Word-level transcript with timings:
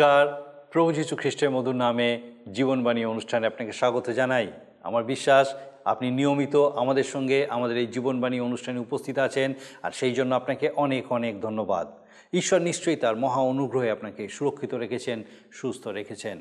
নমস্কার। 0.00 0.26
প্রভু 0.70 0.92
যীশু 0.92 1.16
খ্রিস্টের 1.16 1.50
মধুর 1.50 1.74
নামে 1.74 2.20
জীবনবাণী 2.52 3.04
অনুষ্ঠানে 3.04 3.46
আপনাকে 3.46 3.72
স্বাগত 3.72 4.10
জানাই। 4.10 4.52
আমার 4.82 5.04
বিশ্বাস, 5.04 5.54
আপনি 5.84 6.10
নিয়মিত 6.10 6.56
আমাদের 6.56 7.04
সঙ্গে 7.04 7.46
আমাদের 7.46 7.76
এই 7.76 7.86
জীবনবাণী 7.86 8.40
অনুষ্ঠানে 8.40 8.80
উপস্থিত 8.80 9.18
আছেন, 9.18 9.54
আর 9.82 9.90
সেই 9.90 10.12
জন্য 10.12 10.34
আপনাকে 10.34 10.68
অনেক 10.68 11.12
অনেক 11.12 11.40
ধন্যবাদ। 11.40 11.86
ঈশ্বর 12.32 12.60
নিশ্চয়ই 12.60 12.96
তার 12.96 13.16
মহা 13.16 13.40
অনুগ্রহে 13.40 13.90
আপনাকে 13.90 14.28
সুরক্ষিত 14.28 14.74
রেখেছেন, 14.74 15.22
সুস্থ 15.52 15.88
রেখেছেন। 15.88 16.40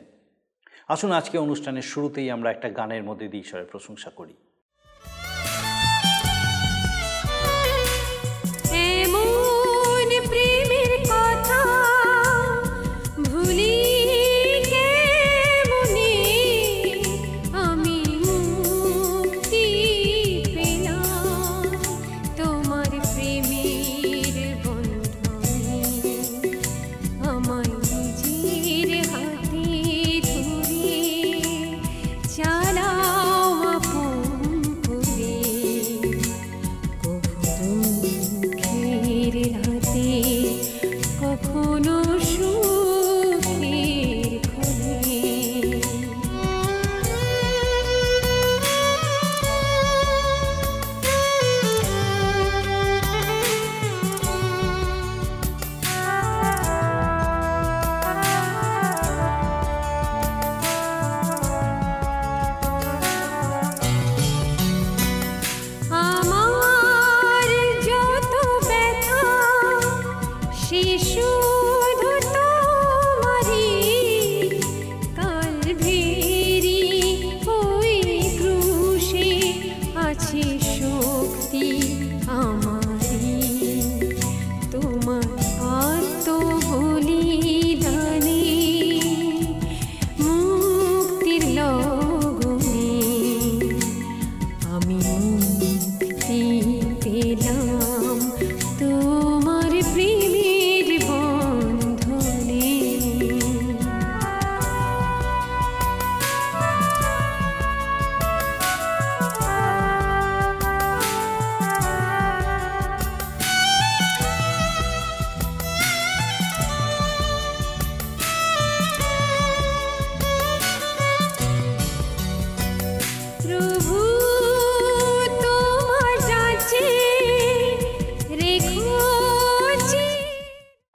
আসুন 0.88 1.12
আজকে 1.12 1.38
অনুষ্ঠানের 1.38 1.82
শুরুতেই 1.82 2.32
আমরা 2.32 2.52
একটা 2.52 2.70
গানের 2.70 3.04
মধ্যে 3.04 3.28
দিয়ে 3.28 3.44
ঈশ্বরের 3.44 3.66
প্রশংসা 3.66 4.10
করি। 4.10 4.34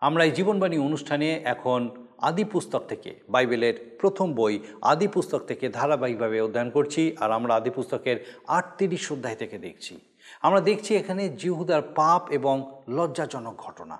আমরা 0.07 0.25
এই 0.25 0.31
জীবনবাণী 0.31 0.79
অনুষ্ঠানে 0.79 1.41
এখন 1.45 1.91
আদি 2.19 2.45
পুস্তক 2.45 2.83
থেকে, 2.89 3.15
বাইবেলের 3.29 3.97
প্রথম 4.01 4.35
বই 4.35 4.59
আদি 4.83 5.09
পুস্তক 5.09 5.41
থেকে 5.41 5.69
ধারাবাহিকভাবে 5.69 6.41
অধ্যয়ন 6.41 6.71
করছি 6.71 7.17
আর 7.21 7.33
আমরা 7.33 7.55
আদি 7.55 7.71
পুস্তকের 7.71 8.17
আটত্রিশ 8.47 9.13
অধ্যায় 9.13 9.37
থেকে 9.37 9.59
দেখছি। 9.59 10.01
আমরা 10.43 10.61
দেখছি 10.61 10.97
এখানে 10.97 11.29
জিহুদার 11.29 11.83
পাপ 11.83 12.23
এবং 12.31 12.83
লজ্জাজনক 12.89 13.55
ঘটনা। 13.57 13.99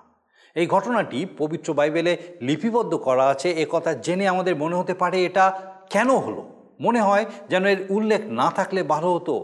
এই 0.55 0.67
ঘটনাটি 0.67 1.25
পবিত্র 1.37 1.73
বাইবেলে 1.73 2.17
লিপিবদ্ধ 2.41 2.95
করা 2.95 3.27
আছে। 3.27 3.51
এ 3.51 3.65
কথা 3.69 3.93
জেনে 3.93 4.27
আমাদের 4.27 4.55
মনে 4.55 4.75
হতে 4.75 4.93
পারে 4.93 5.25
এটা 5.25 5.45
কেন 5.89 6.09
হলো? 6.15 6.43
মনে 6.81 7.01
হয় 7.01 7.25
যেন 7.49 7.65
এর 7.65 7.85
উল্লেখ 7.89 8.21
না 8.25 8.51
থাকলে 8.51 8.83
ভালো 8.83 9.13
হতো। 9.13 9.35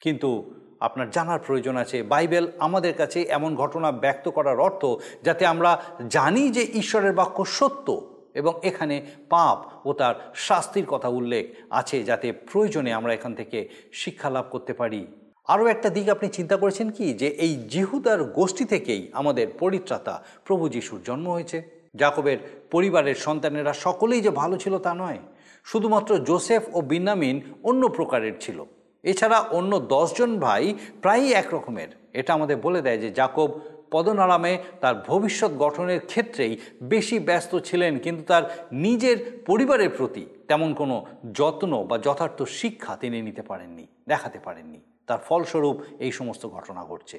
কিন্তু 0.00 0.54
আপনার 0.82 1.10
জানার 1.10 1.40
প্রয়োজন 1.46 1.76
আছে। 1.76 2.02
বাইবেল 2.02 2.46
আমাদের 2.58 2.94
কাছে 2.94 3.18
এমন 3.22 3.50
ঘটনা 3.56 3.88
ব্যক্ত 3.92 4.26
করার 4.28 4.58
অর্থ 4.60 4.82
যাতে 5.24 5.46
আমরা 5.46 5.70
জানি 6.08 6.42
যে 6.50 6.62
ঈশ্বরের 6.74 7.12
বাক্য 7.12 7.44
সত্য 7.44 7.86
এবং 8.34 8.52
এখানে 8.62 8.96
পাপ 9.28 9.86
ও 9.86 9.92
তার 9.92 10.14
শাস্তির 10.34 10.86
কথা 10.86 11.08
উল্লেখ 11.08 11.44
আছে 11.70 12.02
যাতে 12.02 12.32
প্রয়োজনে 12.32 12.92
আমরা 12.92 13.14
এখান 13.14 13.34
থেকে 13.34 13.68
শিক্ষা 13.92 14.30
লাভ 14.30 14.44
করতে 14.50 14.72
পারি। 14.72 15.00
আরও 15.46 15.66
একটা 15.66 15.88
দিক 15.88 16.08
আপনি 16.08 16.28
চিন্তা 16.28 16.56
করেছেন 16.56 16.90
কি? 16.90 17.06
যে 17.14 17.28
এই 17.28 17.52
জিহুদার 17.68 18.24
গোষ্ঠী 18.24 18.64
থেকেই 18.64 19.02
আমাদের 19.12 19.46
পরিত্রাতা 19.58 20.14
প্রভু 20.44 20.68
যিশুর 20.68 21.00
জন্ম 21.04 21.26
হয়েছে। 21.30 21.58
জাকবের 21.96 22.38
পরিবারের 22.70 23.14
সন্তানেরা 23.14 23.72
সকলেই 23.72 24.20
যে 24.20 24.30
ভালো 24.30 24.56
ছিল 24.56 24.78
তা 24.78 24.94
নয়। 24.94 25.18
শুধুমাত্র 25.64 26.10
জোসেফ 26.18 26.62
ও 26.72 26.80
বিন্যামিন 26.80 27.36
অন্য 27.62 27.88
প্রকারের 27.88 28.32
ছিল। 28.40 28.64
এছাড়া 29.04 29.38
অন্য 29.58 29.72
দশজন 29.78 30.38
ভাই 30.38 30.74
প্রায়ই 31.02 31.32
একরকমের। 31.32 31.90
এটা 32.12 32.30
আমাদের 32.34 32.56
বলে 32.56 32.80
দেয় 32.82 32.98
যে 32.98 33.10
জাকব 33.10 33.50
পদনারামে 33.92 34.52
তার 34.80 34.94
ভবিষ্যৎ 35.08 35.52
গঠনের 35.64 36.00
ক্ষেত্রেই 36.00 36.58
বেশি 36.82 37.18
ব্যস্ত 37.18 37.52
ছিলেন, 37.56 37.98
কিন্তু 37.98 38.22
তার 38.22 38.44
নিজের 38.72 39.16
পরিবারের 39.46 39.90
প্রতি 39.90 40.26
তেমন 40.48 40.74
কোনো 40.74 40.96
যত্ন 41.32 41.72
বা 41.84 41.98
যথার্থ 41.98 42.42
শিক্ষা 42.42 42.96
তিনি 42.96 43.22
নিতে 43.22 43.42
পারেননি, 43.42 43.86
দেখাতে 44.08 44.38
পারেননি। 44.38 44.80
তার 45.06 45.18
ফলস্বরূপ 45.28 45.76
এই 45.98 46.12
সমস্ত 46.12 46.46
ঘটনা 46.46 46.84
ঘটছে। 46.84 47.18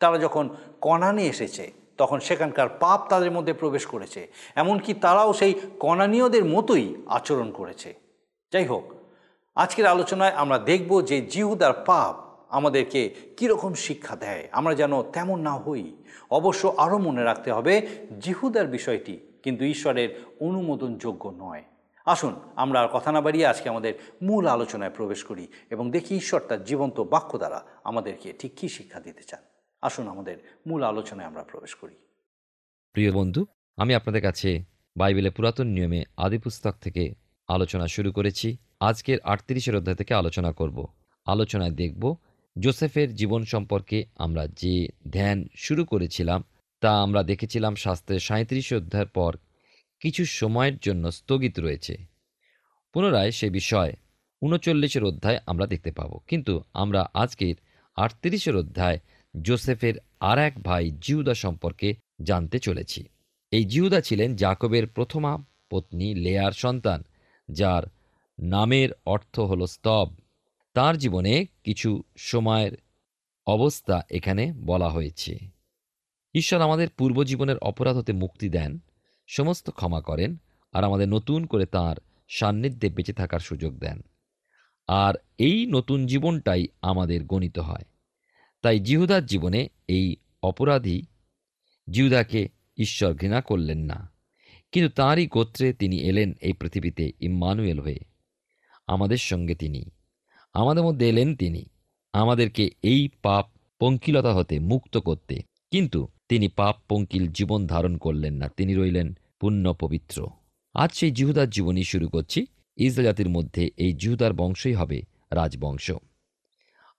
তারা 0.00 0.18
যখন 0.18 0.44
কনানি 0.80 1.26
এসেছে, 1.26 1.64
তখন 1.96 2.18
সেখানকার 2.20 2.68
পাপ 2.68 3.00
তাদের 3.08 3.30
মধ্যে 3.30 3.52
প্রবেশ 3.52 3.86
করেছে। 3.86 4.20
এমনকি 4.54 4.94
তারাও 4.94 5.32
সেই 5.32 5.52
কনানীয়দের 5.78 6.44
মতোই 6.44 6.86
আচরণ 7.06 7.48
করেছে। 7.50 7.94
যাই 8.52 8.64
হোক 8.64 8.84
আজকের 9.54 9.86
আলোচনায় 9.86 10.32
আমরা 10.32 10.58
দেখব 10.58 11.04
যে 11.04 11.20
জিহুদার 11.20 11.72
পাপ 11.86 12.44
আমাদেরকে 12.48 13.14
কীরকম 13.36 13.74
শিক্ষা 13.74 14.16
দেয়। 14.16 14.48
আমরা 14.52 14.74
যেন 14.74 15.02
তেমন 15.02 15.40
না 15.40 15.56
হই। 15.56 15.96
অবশ্য 16.30 16.74
আরও 16.76 16.98
মনে 16.98 17.24
রাখতে 17.24 17.52
হবে, 17.52 17.88
জিহুদার 18.20 18.66
বিষয়টি 18.66 19.18
কিন্তু 19.42 19.64
ঈশ্বরের 19.64 20.24
অনুমোদনযোগ্য 20.40 21.34
নয়। 21.38 21.64
আসুন, 22.06 22.40
আমরা 22.56 22.80
আর 22.80 22.88
কথা 22.88 23.12
না 23.12 23.20
বাড়িয়ে 23.20 23.46
আজকে 23.46 23.68
আমাদের 23.68 23.94
মূল 24.22 24.46
আলোচনায় 24.46 24.90
প্রবেশ 24.90 25.24
করি 25.24 25.46
এবং 25.70 25.90
দেখি 25.90 26.16
ঈশ্বর 26.16 26.40
তার 26.40 26.64
জীবন্ত 26.64 27.00
বাক্য 27.00 27.38
দ্বারা 27.38 27.64
আমাদেরকে 27.84 28.32
ঠিক 28.32 28.52
কী 28.56 28.68
শিক্ষা 28.68 29.00
দিতে 29.00 29.22
চান। 29.22 29.40
আসুন, 29.82 30.08
আমাদের 30.08 30.36
মূল 30.66 30.82
আলোচনায় 30.82 31.28
আমরা 31.28 31.42
প্রবেশ 31.42 31.74
করি। 31.74 31.94
প্রিয় 32.92 33.12
বন্ধু, 33.12 33.46
আমি 33.76 33.94
আপনাদের 33.94 34.22
কাছে 34.22 34.64
বাইবেলের 34.96 35.32
পুরাতন 35.32 35.66
নিয়মে 35.66 36.04
আদিপুস্তক 36.16 36.74
থেকে 36.80 37.14
আলোচনা 37.48 37.86
শুরু 37.86 38.12
করেছি। 38.12 38.56
আজকের 38.80 39.20
আটত্রিশের 39.20 39.76
অধ্যায় 39.76 39.96
থেকে 39.96 40.14
আলোচনা 40.14 40.52
করব। 40.52 40.86
আলোচনায় 41.24 41.70
দেখব, 41.70 42.16
জোসেফের 42.58 43.14
জীবন 43.14 43.44
সম্পর্কে 43.44 44.04
আমরা 44.16 44.46
যে 44.46 44.88
ধ্যান 45.10 45.48
শুরু 45.56 45.84
করেছিলাম, 45.84 46.44
তা 46.80 47.02
আমরা 47.02 47.22
দেখেছিলাম 47.22 47.74
শাস্ত্রের 47.74 48.20
সাঁত্রিশ 48.20 48.72
অধ্যায়ের 48.72 49.08
পর 49.08 49.36
কিছু 50.00 50.24
সময়ের 50.24 50.76
জন্য 50.78 51.10
স্থগিত 51.10 51.60
রয়েছে। 51.60 51.96
পুনরায় 52.92 53.30
সে 53.30 53.50
বিষয় 53.50 53.92
উনচল্লিশের 54.42 55.04
অধ্যায় 55.04 55.38
আমরা 55.46 55.66
দেখতে 55.66 55.90
পাব। 55.92 56.18
কিন্তু 56.26 56.62
আমরা 56.74 57.10
আজকের 57.14 57.54
আটত্রিশের 57.96 58.56
অধ্যায় 58.56 58.98
জোসেফের 59.42 59.94
আর 60.20 60.38
এক 60.38 60.62
ভাই 60.62 60.90
জিউদা 61.00 61.34
সম্পর্কে 61.34 61.94
জানতে 62.22 62.58
চলেছি। 62.58 63.04
এই 63.50 63.64
জিউদা 63.64 64.00
ছিলেন 64.00 64.36
জাকবের 64.36 64.86
প্রথমা 64.86 65.38
পত্নী 65.70 66.14
লেয়ার 66.14 66.52
সন্তান, 66.52 67.04
যার 67.50 67.82
নামের 68.40 68.88
অর্থ 69.06 69.40
হল 69.40 69.66
স্তব। 69.66 70.14
তার 70.74 70.98
জীবনে 70.98 71.46
কিছু 71.64 72.02
সময়ের 72.16 72.72
অবস্থা 73.46 74.02
এখানে 74.10 74.52
বলা 74.52 74.88
হয়েছে। 74.88 75.38
ঈশ্বর 76.34 76.60
আমাদের 76.60 76.88
পূর্বজীবনের 76.88 77.58
অপরাধ 77.58 77.96
হতে 77.96 78.12
মুক্তি 78.12 78.48
দেন, 78.48 78.78
সমস্ত 79.26 79.70
ক্ষমা 79.70 80.00
করেন 80.00 80.36
আর 80.72 80.84
আমাদের 80.84 81.08
নতুন 81.08 81.46
করে 81.46 81.66
তার 81.66 81.96
সান্নিধ্যে 82.28 82.90
বেঁচে 82.90 83.12
থাকার 83.12 83.40
সুযোগ 83.40 83.78
দেন। 83.78 84.00
আর 84.88 85.14
এই 85.38 85.66
নতুন 85.66 86.06
জীবনটাই 86.06 86.66
আমাদের 86.82 87.24
গণিত 87.24 87.58
হয়। 87.58 87.84
তাই 88.62 88.80
জিহুদার 88.80 89.26
জীবনে 89.26 89.68
এই 89.88 90.16
অপরাধী 90.42 91.02
জিহুদাকে 91.90 92.48
ঈশ্বর 92.76 93.14
ঘৃণা 93.14 93.40
করলেন 93.40 93.78
না। 93.78 94.12
কিন্তু 94.72 94.94
তাঁরই 94.94 95.26
গোত্রে 95.26 95.72
তিনি 95.72 95.96
এলেন 95.96 96.32
এই 96.40 96.52
পৃথিবীতে 96.52 97.12
ইম্মানুয়েল 97.20 97.80
হয়ে। 97.80 98.09
আমাদের 98.90 99.16
সঙ্গে 99.16 99.54
তিনি। 99.54 99.84
আমাদের 100.54 100.84
মধ্যে 100.84 101.08
এলেন 101.08 101.36
তিনি। 101.36 101.64
আমাদেরকে 102.12 102.70
এই 102.82 103.08
পাপ 103.22 103.46
পঙ্কিলতা 103.80 104.34
হতে 104.34 104.58
মুক্ত 104.58 104.98
করতে। 104.98 105.42
কিন্তু 105.70 106.08
তিনি 106.28 106.48
পাপ 106.48 106.76
পঙ্কিল 106.88 107.26
জীবন 107.28 107.66
ধারণ 107.66 107.96
করলেন 107.96 108.34
না। 108.34 108.48
তিনি 108.48 108.74
রইলেন 108.74 109.16
পুণ্য 109.40 109.74
পবিত্র। 109.74 110.28
আজ 110.74 110.92
সেই 110.92 111.10
জিহুদার 111.10 111.50
জীবনী 111.50 111.82
শুরু 111.82 112.08
করছি। 112.08 112.46
ইসরা 112.76 113.04
জাতির 113.04 113.28
মধ্যে 113.28 113.70
এই 113.76 113.92
জিহুদার 113.92 114.32
বংশই 114.32 114.72
হবে 114.72 115.02
রাজবংশ। 115.32 115.90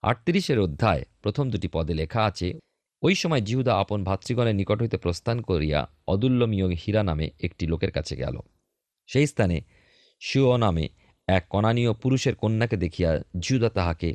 আটত্রিশের 0.02 0.60
অধ্যায়, 0.60 1.06
প্রথম 1.22 1.50
দুটি 1.50 1.68
পদে 1.68 1.94
লেখা 1.94 2.24
আছে, 2.24 2.60
ওই 3.02 3.16
সময় 3.16 3.42
জিহুদা 3.42 3.76
আপন 3.76 4.04
ভাতৃগণের 4.04 4.56
নিকট 4.56 4.82
হইতে 4.82 4.98
প্রস্থান 4.98 5.42
করিয়া 5.42 5.88
অদুল্যমীয় 6.08 6.68
হীরা 6.68 7.04
নামে 7.04 7.30
একটি 7.40 7.68
লোকের 7.68 7.92
কাছে 7.92 8.16
গেল। 8.16 8.40
সেই 9.08 9.28
স্থানে 9.28 9.62
শিও 10.20 10.58
নামে 10.58 10.90
এক 11.32 11.44
কণানীয় 11.50 11.94
পুরুষের 11.94 12.36
কন্যাকে 12.36 12.78
দেখিয়া 12.78 13.12
জিহুদা 13.40 13.70
তাহাকে 13.70 14.10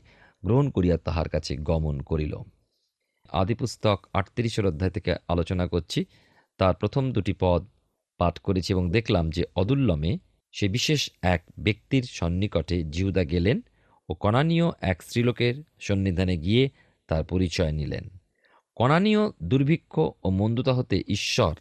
গ্রহণ 0.44 0.66
করিয়া 0.70 0.96
তাহার 0.96 1.28
কাছে 1.28 1.52
গমন 1.56 1.96
করিল। 2.00 2.34
আদিপুস্তক 3.32 3.98
আটত্রিশের 4.12 4.66
অধ্যায় 4.66 4.90
থেকে 4.90 5.14
আলোচনা 5.28 5.66
করছি। 5.66 6.04
তার 6.58 6.74
প্রথম 6.74 7.12
দুটি 7.12 7.34
পদ 7.40 7.66
পাঠ 8.18 8.38
করেছি 8.38 8.72
এবং 8.72 8.90
দেখলাম 8.90 9.30
যে 9.30 9.42
অদুল্লমে 9.56 10.18
সে 10.52 10.68
বিশেষ 10.68 11.10
এক 11.22 11.42
ব্যক্তির 11.58 12.02
সন্নিকটে 12.02 12.76
জিহুদা 12.84 13.24
গেলেন 13.24 13.60
ও 14.08 14.14
কণানীয় 14.14 14.66
এক 14.80 15.02
স্ত্রীলোকের 15.02 15.54
সন্নিধানে 15.80 16.36
গিয়ে 16.36 16.64
তার 17.08 17.24
পরিচয় 17.24 17.72
নিলেন। 17.72 18.04
কণানীয় 18.76 19.22
দুর্ভিক্ষ 19.42 19.98
ও 19.98 20.30
মন্দতা 20.30 20.72
হতে 20.74 20.96
ঈশ্বর 21.08 21.54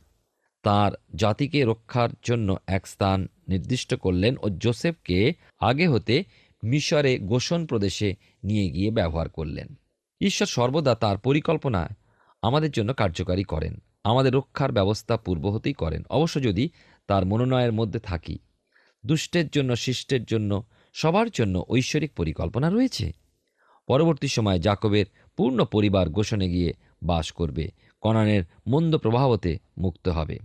তার 0.63 0.91
জাতিকে 1.15 1.59
রক্ষার 1.63 2.09
জন্য 2.23 2.49
এক 2.67 2.87
স্থান 2.87 3.19
নির্দিষ্ট 3.47 3.95
করলেন 3.95 4.35
ও 4.41 4.49
জোসেফকে 4.49 5.33
আগে 5.59 5.87
হতে 5.87 6.23
মিশরে 6.63 7.17
গোষণ 7.17 7.65
প্রদেশে 7.65 8.15
নিয়ে 8.43 8.69
গিয়ে 8.69 8.91
ব্যবহার 8.91 9.29
করলেন। 9.29 9.67
ঈশ্বর 10.21 10.47
সর্বদা 10.47 10.95
তার 10.95 11.17
পরিকল্পনা 11.17 11.89
আমাদের 12.41 12.71
জন্য 12.71 12.93
কার্যকারী 12.93 13.43
করেন। 13.43 13.81
আমাদের 14.03 14.33
রক্ষার 14.33 14.71
ব্যবস্থা 14.71 15.17
পূর্ব 15.17 15.45
হতেই 15.45 15.73
করেন। 15.73 16.03
অবশ্য 16.09 16.43
যদি 16.43 16.69
তার 17.07 17.25
মনোনয়ের 17.25 17.71
মধ্যে 17.71 17.99
থাকি, 17.99 18.37
দুষ্টের 19.05 19.47
জন্য, 19.47 19.75
শিষ্টের 19.75 20.23
জন্য, 20.23 20.63
সবার 20.93 21.29
জন্য 21.29 21.65
ঐশ্বরিক 21.69 22.13
পরিকল্পনা 22.13 22.69
রয়েছে। 22.69 23.11
পরবর্তী 23.87 24.27
সময়ে 24.27 24.59
জাকবের 24.59 25.05
পূর্ণ 25.37 25.65
পরিবার 25.65 26.09
গোষণে 26.09 26.49
গিয়ে 26.49 26.73
বাস 27.03 27.31
করবে। 27.31 27.71
কনানের 28.01 28.43
মন্দ 28.67 28.97
প্রভাবতে 28.97 29.59
মুক্ত 29.77 30.07
হবে। 30.07 30.39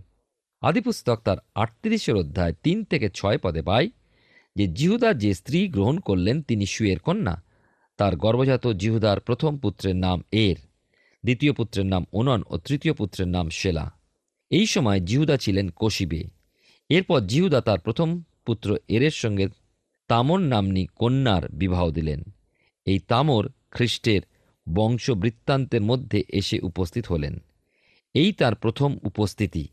আদিপুস্তক 0.61 1.21
তার 1.23 1.37
আটত্রিশের 1.55 2.15
অধ্যায় 2.15 2.53
তিন 2.63 2.83
থেকে 2.83 3.09
ছয় 3.09 3.37
পদে 3.37 3.61
পাই 3.61 3.89
যে 4.55 4.67
জিহুদার 4.67 5.17
যে 5.17 5.33
স্ত্রী 5.33 5.67
গ্রহণ 5.67 5.99
করলেন 5.99 6.41
তিনি 6.41 6.65
সুয়ের 6.65 6.99
কন্যা। 6.99 7.43
তার 7.97 8.15
গর্ভজাত 8.15 8.67
জিহুদার 8.67 9.19
প্রথম 9.19 9.57
পুত্রের 9.57 9.95
নাম 9.95 10.23
এর, 10.31 10.55
দ্বিতীয় 11.23 11.53
পুত্রের 11.53 11.85
নাম 11.85 12.05
ওনন 12.13 12.43
ও 12.49 12.57
তৃতীয় 12.57 12.93
পুত্রের 12.93 13.27
নাম 13.27 13.49
শেলা। 13.49 13.91
এই 14.49 14.65
সময় 14.65 14.99
জিহুদা 14.99 15.37
ছিলেন 15.37 15.69
কোশিবে। 15.69 16.23
এরপর 16.89 17.21
জিহুদা 17.21 17.61
তার 17.61 17.79
প্রথম 17.79 18.21
পুত্র 18.45 18.77
এরের 18.87 19.11
সঙ্গে 19.11 19.47
তামর 20.07 20.39
নামনি 20.39 20.85
কন্যার 20.95 21.49
বিবাহ 21.49 21.91
দিলেন। 21.91 22.23
এই 22.85 22.99
তামর 22.99 23.49
খ্রিস্টের 23.71 24.21
বংশবৃত্তান্তের 24.73 25.81
মধ্যে 25.81 26.23
এসে 26.33 26.59
উপস্থিত 26.59 27.07
হলেন। 27.07 27.43
এই 28.13 28.33
তার 28.33 28.55
প্রথম 28.55 28.97
উপস্থিতি। 29.03 29.67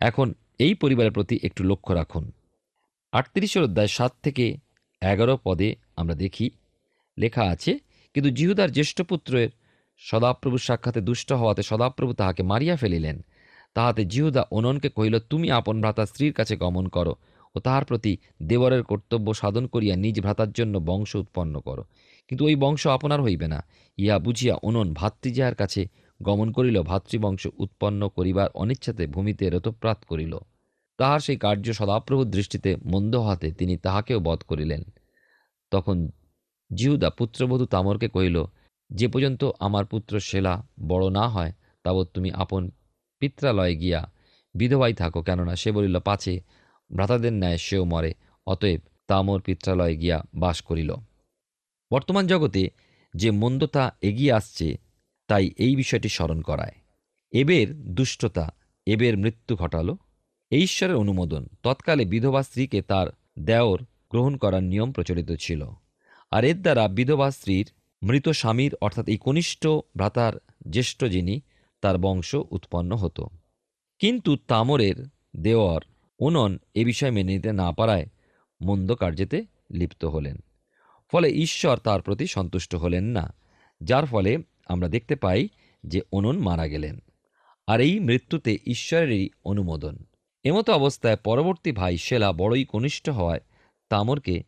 এখন 0.00 0.34
এই 0.58 0.74
পরিবারের 0.74 1.12
প্রতি 1.12 1.38
একটু 1.42 1.64
লক্ষ্য 1.64 1.94
রাখুন। 1.94 2.32
আটত্রিশের 3.12 3.62
অধ্যায় 3.62 3.86
সাত 3.86 4.12
থেকে 4.22 4.56
এগারো 5.02 5.38
পদে 5.44 5.76
আমরা 5.96 6.14
দেখি, 6.14 6.50
লেখা 7.18 7.42
আছে, 7.42 7.78
কিন্তু 8.14 8.30
জিহুদার 8.30 8.72
জ্যেষ্ঠ 8.72 9.02
পুত্রের 9.02 9.48
সদাপ্রভুর 9.98 10.58
সাক্ষাতে 10.58 11.00
দুষ্ট 11.00 11.32
হওয়াতে 11.32 11.62
সদাপ্রভু 11.62 12.12
তাহাকে 12.12 12.42
মারিয়া 12.42 12.76
ফেলিলেন। 12.76 13.24
তাহাতে 13.74 14.04
জিহুদা 14.04 14.42
অননকে 14.50 14.88
কহিল, 14.88 15.18
তুমি 15.30 15.50
আপন 15.50 15.80
ভ্রাতা 15.80 16.06
স্ত্রীর 16.06 16.32
কাছে 16.32 16.56
গমন 16.56 16.88
করো 16.88 17.14
ও 17.54 17.58
তাহার 17.60 17.84
প্রতি 17.84 18.16
দেবরের 18.42 18.82
কর্তব্য 18.82 19.34
সাধন 19.34 19.66
করিয়া 19.66 19.96
নিজ 19.96 20.20
ভ্রাতার 20.20 20.50
জন্য 20.52 20.78
বংশ 20.78 21.14
উৎপন্ন 21.14 21.60
করো। 21.60 21.84
কিন্তু 22.28 22.44
ওই 22.44 22.54
বংশ 22.54 22.86
আপনার 22.86 23.22
হইবে 23.22 23.48
না। 23.48 23.64
ইহা 23.98 24.18
বুঝিয়া 24.18 24.54
অনন 24.62 24.94
ভাতৃজাহার 24.94 25.54
কাছে 25.54 25.88
গমন 26.22 26.52
করিল, 26.52 26.82
ভাতৃবংশ 26.82 27.46
উৎপন্ন 27.58 28.08
করিবার 28.08 28.48
অনিচ্ছাতে 28.54 29.06
ভূমিতে 29.06 29.50
রতপ্রাত 29.50 30.04
করিল। 30.08 30.34
তাহার 30.98 31.20
সেই 31.20 31.36
কার্য 31.36 31.72
সদাপ্রভুর 31.72 32.26
দৃষ্টিতে 32.26 32.76
মন্দ 32.84 33.16
হাতে 33.16 33.50
তিনি 33.50 33.76
তাহাকেও 33.76 34.20
বধ 34.20 34.40
করিলেন। 34.48 34.82
তখন 35.70 36.08
জিহুদা 36.74 37.10
পুত্রবধূ 37.10 37.66
তামরকে 37.66 38.08
কহিল, 38.08 38.44
যে 38.90 39.08
পর্যন্ত 39.08 39.50
আমার 39.58 39.84
পুত্র 39.84 40.20
শেলা 40.20 40.66
বড় 40.88 41.10
না 41.10 41.28
হয়, 41.28 41.52
তাবৎ 41.84 42.06
তুমি 42.14 42.30
আপন 42.32 42.70
পিত্রালয়ে 43.18 43.76
গিয়া 43.76 44.10
বিধবাই 44.54 44.94
থাকো, 44.94 45.22
কেননা 45.22 45.56
সে 45.56 45.72
বলিল, 45.72 45.98
পাছে 45.98 46.40
ভ্রাতাদের 46.92 47.32
ন্যায় 47.32 47.58
সেও 47.58 47.84
মরে, 47.84 48.14
অতএব 48.46 48.80
তামর 49.06 49.40
পিত্রালয়ে 49.40 49.96
গিয়া 49.96 50.22
বাস 50.34 50.62
করিল। 50.62 50.94
বর্তমান 51.90 52.26
জগতে 52.26 52.70
যে 53.14 53.30
মন্দতা 53.30 53.92
এগিয়ে 54.02 54.32
আসছে 54.32 54.87
তাই 55.28 55.50
এই 55.58 55.76
বিষয়টি 55.76 56.08
স্মরণ 56.08 56.40
করায়। 56.40 56.72
এবের 57.32 57.84
দুষ্টতা, 57.94 58.54
এবের 58.86 59.16
মৃত্যু 59.16 59.56
ঘটালো। 59.56 59.96
এই 60.50 60.62
ঈশ্বরের 60.62 60.96
অনুমোদন, 60.96 61.46
তৎকালে 61.62 62.04
বিধবা 62.04 62.42
স্ত্রীকে 62.42 62.82
তার 62.82 63.06
দেওর 63.38 63.84
গ্রহণ 64.10 64.36
করার 64.36 64.62
নিয়ম 64.62 64.92
প্রচলিত 64.92 65.32
ছিল। 65.32 65.70
আর 66.30 66.44
এর 66.44 66.62
দ্বারা 66.62 66.88
বিধবা 66.88 67.30
স্ত্রীর 67.30 67.70
মৃত 68.02 68.28
স্বামীর, 68.28 68.74
অর্থাৎ 68.80 69.08
এই 69.08 69.16
কনিষ্ঠ 69.16 69.66
ভ্রাতার 69.66 70.32
জ্যেষ্ঠ 70.70 71.04
যিনি, 71.04 71.40
তার 71.80 71.98
বংশ 71.98 72.36
উৎপন্ন 72.50 72.96
হতো। 72.96 73.28
কিন্তু 73.98 74.36
তামরের 74.36 75.06
দেওয়ার 75.36 75.80
ওনন 76.18 76.58
এ 76.74 76.84
বিষয় 76.84 77.10
মেনে 77.10 77.32
নিতে 77.32 77.52
না 77.52 77.72
পারায় 77.72 78.06
মন্দ 78.62 78.94
কার্যেতে 78.94 79.44
লিপ্ত 79.70 80.04
হলেন। 80.04 80.36
ফলে 81.12 81.28
ঈশ্বর 81.28 81.78
তার 81.78 82.02
প্রতি 82.02 82.26
সন্তুষ্ট 82.26 82.74
হলেন 82.74 83.04
না, 83.04 83.34
যার 83.80 84.06
ফলে 84.06 84.38
আমরা 84.68 84.88
দেখতে 84.88 85.16
পাই 85.16 85.48
যে 85.86 86.00
অনন 86.12 86.38
মারা 86.38 86.68
গেলেন 86.68 86.98
আর 87.66 87.80
এই 87.80 88.00
মৃত্যুতে 88.00 88.58
ঈশ্বরেরই 88.66 89.30
অনুমোদন। 89.44 89.96
এমতো 90.44 90.72
অবস্থায় 90.72 91.16
পরবর্তী 91.16 91.72
ভাই 91.72 91.96
শেলা 91.96 92.32
বড়ই 92.32 92.64
কনিষ্ঠ 92.64 93.08
হওয়ায় 93.08 93.40
তামরকে 93.88 94.42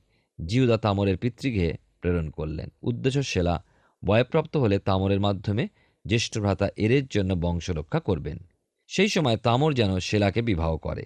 জিউদা 0.47 0.77
তামরের 0.77 1.17
পিতৃগৃহে 1.17 1.77
প্রেরণ 2.01 2.31
করলেন। 2.31 2.69
উদ্দেশ্য 2.83 3.23
শেলা 3.23 3.65
বয়প্রাপ্ত 4.05 4.57
হলে 4.57 4.79
তামরের 4.79 5.21
মাধ্যমে 5.21 5.69
জ্যেষ্ঠ 6.07 6.39
ভ্রাতা 6.39 6.69
এরের 6.77 7.07
জন্য 7.07 7.35
বংশ 7.35 7.71
রক্ষা 7.71 8.01
করবেন। 8.01 8.39
সেই 8.87 9.09
সময় 9.09 9.37
তামর 9.37 9.75
যেন 9.75 9.99
শেলাকে 9.99 10.43
বিবাহ 10.43 10.77
করে। 10.77 11.05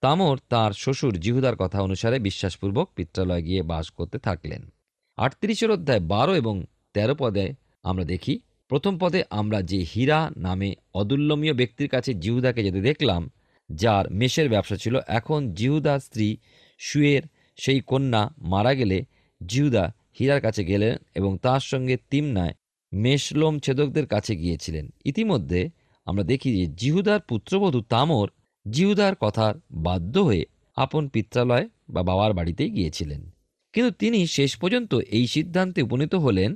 তামর 0.00 0.38
তার 0.48 0.72
শ্বশুর 0.72 1.18
জিহুদার 1.18 1.56
কথা 1.56 1.82
অনুসারে 1.82 2.18
বিশ্বাসপূর্বক 2.18 2.88
পিত্রালয়ে 2.94 3.42
গিয়ে 3.42 3.62
বাস 3.62 3.90
করতে 3.90 4.18
থাকলেন। 4.18 4.72
আটত্রিশের 5.16 5.70
অধ্যায় 5.70 6.00
বারো 6.00 6.34
এবং 6.34 6.64
তেরো 6.94 7.14
পদে 7.18 7.54
আমরা 7.82 8.04
দেখি 8.04 8.40
প্রথম 8.72 8.98
পদে 8.98 9.24
আমরা 9.30 9.62
যে 9.62 9.84
হীরা 9.94 10.30
নামে 10.36 10.74
অদুল্যমীয় 10.94 11.54
ব্যক্তির 11.54 11.88
কাছে 11.88 12.14
জিহুদাকে 12.14 12.62
যেতে 12.62 12.80
দেখলাম, 12.80 13.30
যার 13.70 14.10
মেষের 14.10 14.48
ব্যবসা 14.48 14.76
ছিল। 14.76 14.98
এখন 15.06 15.52
জিহুদার 15.52 16.00
স্ত্রী 16.00 16.36
সুয়ের 16.78 17.22
সেই 17.56 17.80
কন্যা 17.80 18.34
মারা 18.38 18.74
গেলে 18.74 19.04
জিহুদা 19.46 19.92
হীরার 20.20 20.40
কাছে 20.40 20.64
গেলেন 20.64 20.96
এবং 21.14 21.38
তার 21.38 21.60
সঙ্গে 21.60 21.96
তিমনায় 22.10 22.54
মেষলোম 22.92 23.58
ছেদকদের 23.58 24.06
কাছে 24.06 24.36
গিয়েছিলেন। 24.36 24.92
ইতিমধ্যে 25.04 25.70
আমরা 26.04 26.24
দেখি 26.24 26.48
যে 26.56 26.66
জিহুদার 26.66 27.20
পুত্রবধূ 27.20 27.80
তামর 27.88 28.28
জিহুদার 28.70 29.14
কথার 29.14 29.54
বাধ্য 29.70 30.18
হয়ে 30.18 30.44
আপন 30.76 31.08
পিত্রালয় 31.08 31.68
বা 31.88 32.02
বাবার 32.02 32.32
বাড়িতেই 32.32 32.70
গিয়েছিলেন। 32.70 33.30
কিন্তু 33.72 33.90
তিনি 33.90 34.26
শেষ 34.26 34.56
পর্যন্ত 34.56 34.94
এই 34.94 35.26
সিদ্ধান্তে 35.26 35.82
উপনীত 35.82 36.14
হলেন 36.14 36.50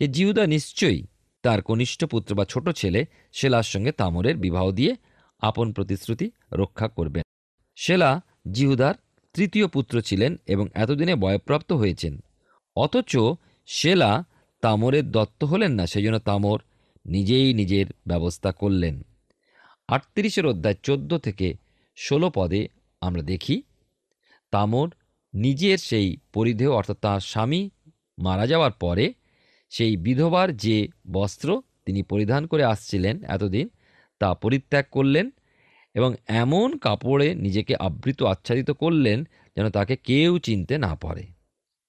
যে 0.00 0.08
জিহুদা 0.08 0.46
নিশ্চয়ই 0.46 1.02
তার 1.42 1.62
কনিষ্ঠ 1.62 2.04
পুত্র 2.04 2.34
বা 2.34 2.44
ছোট 2.44 2.68
ছেলে 2.68 3.06
শেলার 3.32 3.62
সঙ্গে 3.62 3.92
তামরের 3.92 4.36
বিবাহ 4.36 4.70
দিয়ে 4.70 4.96
আপন 5.40 5.72
প্রতিশ্রুতি 5.72 6.30
রক্ষা 6.52 6.88
করবেন। 6.88 7.22
শেলা 7.76 8.20
জিহুদার 8.50 8.94
তৃতীয় 9.34 9.66
পুত্র 9.66 10.00
ছিলেন 10.00 10.36
এবং 10.46 10.68
এতদিনে 10.74 11.14
বয়প্রাপ্ত 11.14 11.72
হয়েছেন। 11.72 12.18
অথচ 12.76 13.16
শেলা 13.66 14.24
তামরের 14.62 15.10
দত্ত 15.10 15.44
হলেন 15.44 15.72
না 15.72 15.86
সেজন্য 15.86 16.18
তামর 16.18 16.58
নিজেই 17.06 17.54
নিজের 17.54 17.86
ব্যবস্থা 18.06 18.52
করলেন। 18.52 19.02
আটত্রিশের 19.88 20.46
অধ্যায় 20.46 20.74
চোদ্দ 20.82 21.18
থেকে 21.18 21.54
ষোলো 21.96 22.30
পদে 22.34 22.68
আমরা 23.00 23.22
দেখি, 23.22 23.62
তামর 24.50 24.88
নিজের 25.34 25.78
সেই 25.78 26.16
পরিধেয়, 26.32 26.72
অর্থাৎ 26.72 26.98
তাঁর 27.00 27.20
স্বামী 27.20 27.70
মারা 28.18 28.46
যাওয়ার 28.46 28.72
পরে 28.72 29.14
সেই 29.72 29.96
বিধবার 29.96 30.48
যে 30.56 30.76
বস্ত্র 31.12 31.62
তিনি 31.86 32.02
পরিধান 32.02 32.46
করে 32.46 32.64
আসছিলেন 32.64 33.24
এতদিন, 33.24 33.66
তা 34.20 34.28
পরিত্যাগ 34.34 34.84
করলেন 34.90 35.30
এবং 35.94 36.10
এমন 36.26 36.68
কাপড়ে 36.78 37.34
নিজেকে 37.34 37.74
আবৃত 37.76 38.22
আচ্ছাদিত 38.22 38.70
করলেন 38.70 39.18
যেন 39.56 39.66
তাকে 39.68 39.94
কেউ 39.96 40.38
চিনতে 40.38 40.74
না 40.78 40.94
পারে। 40.94 41.24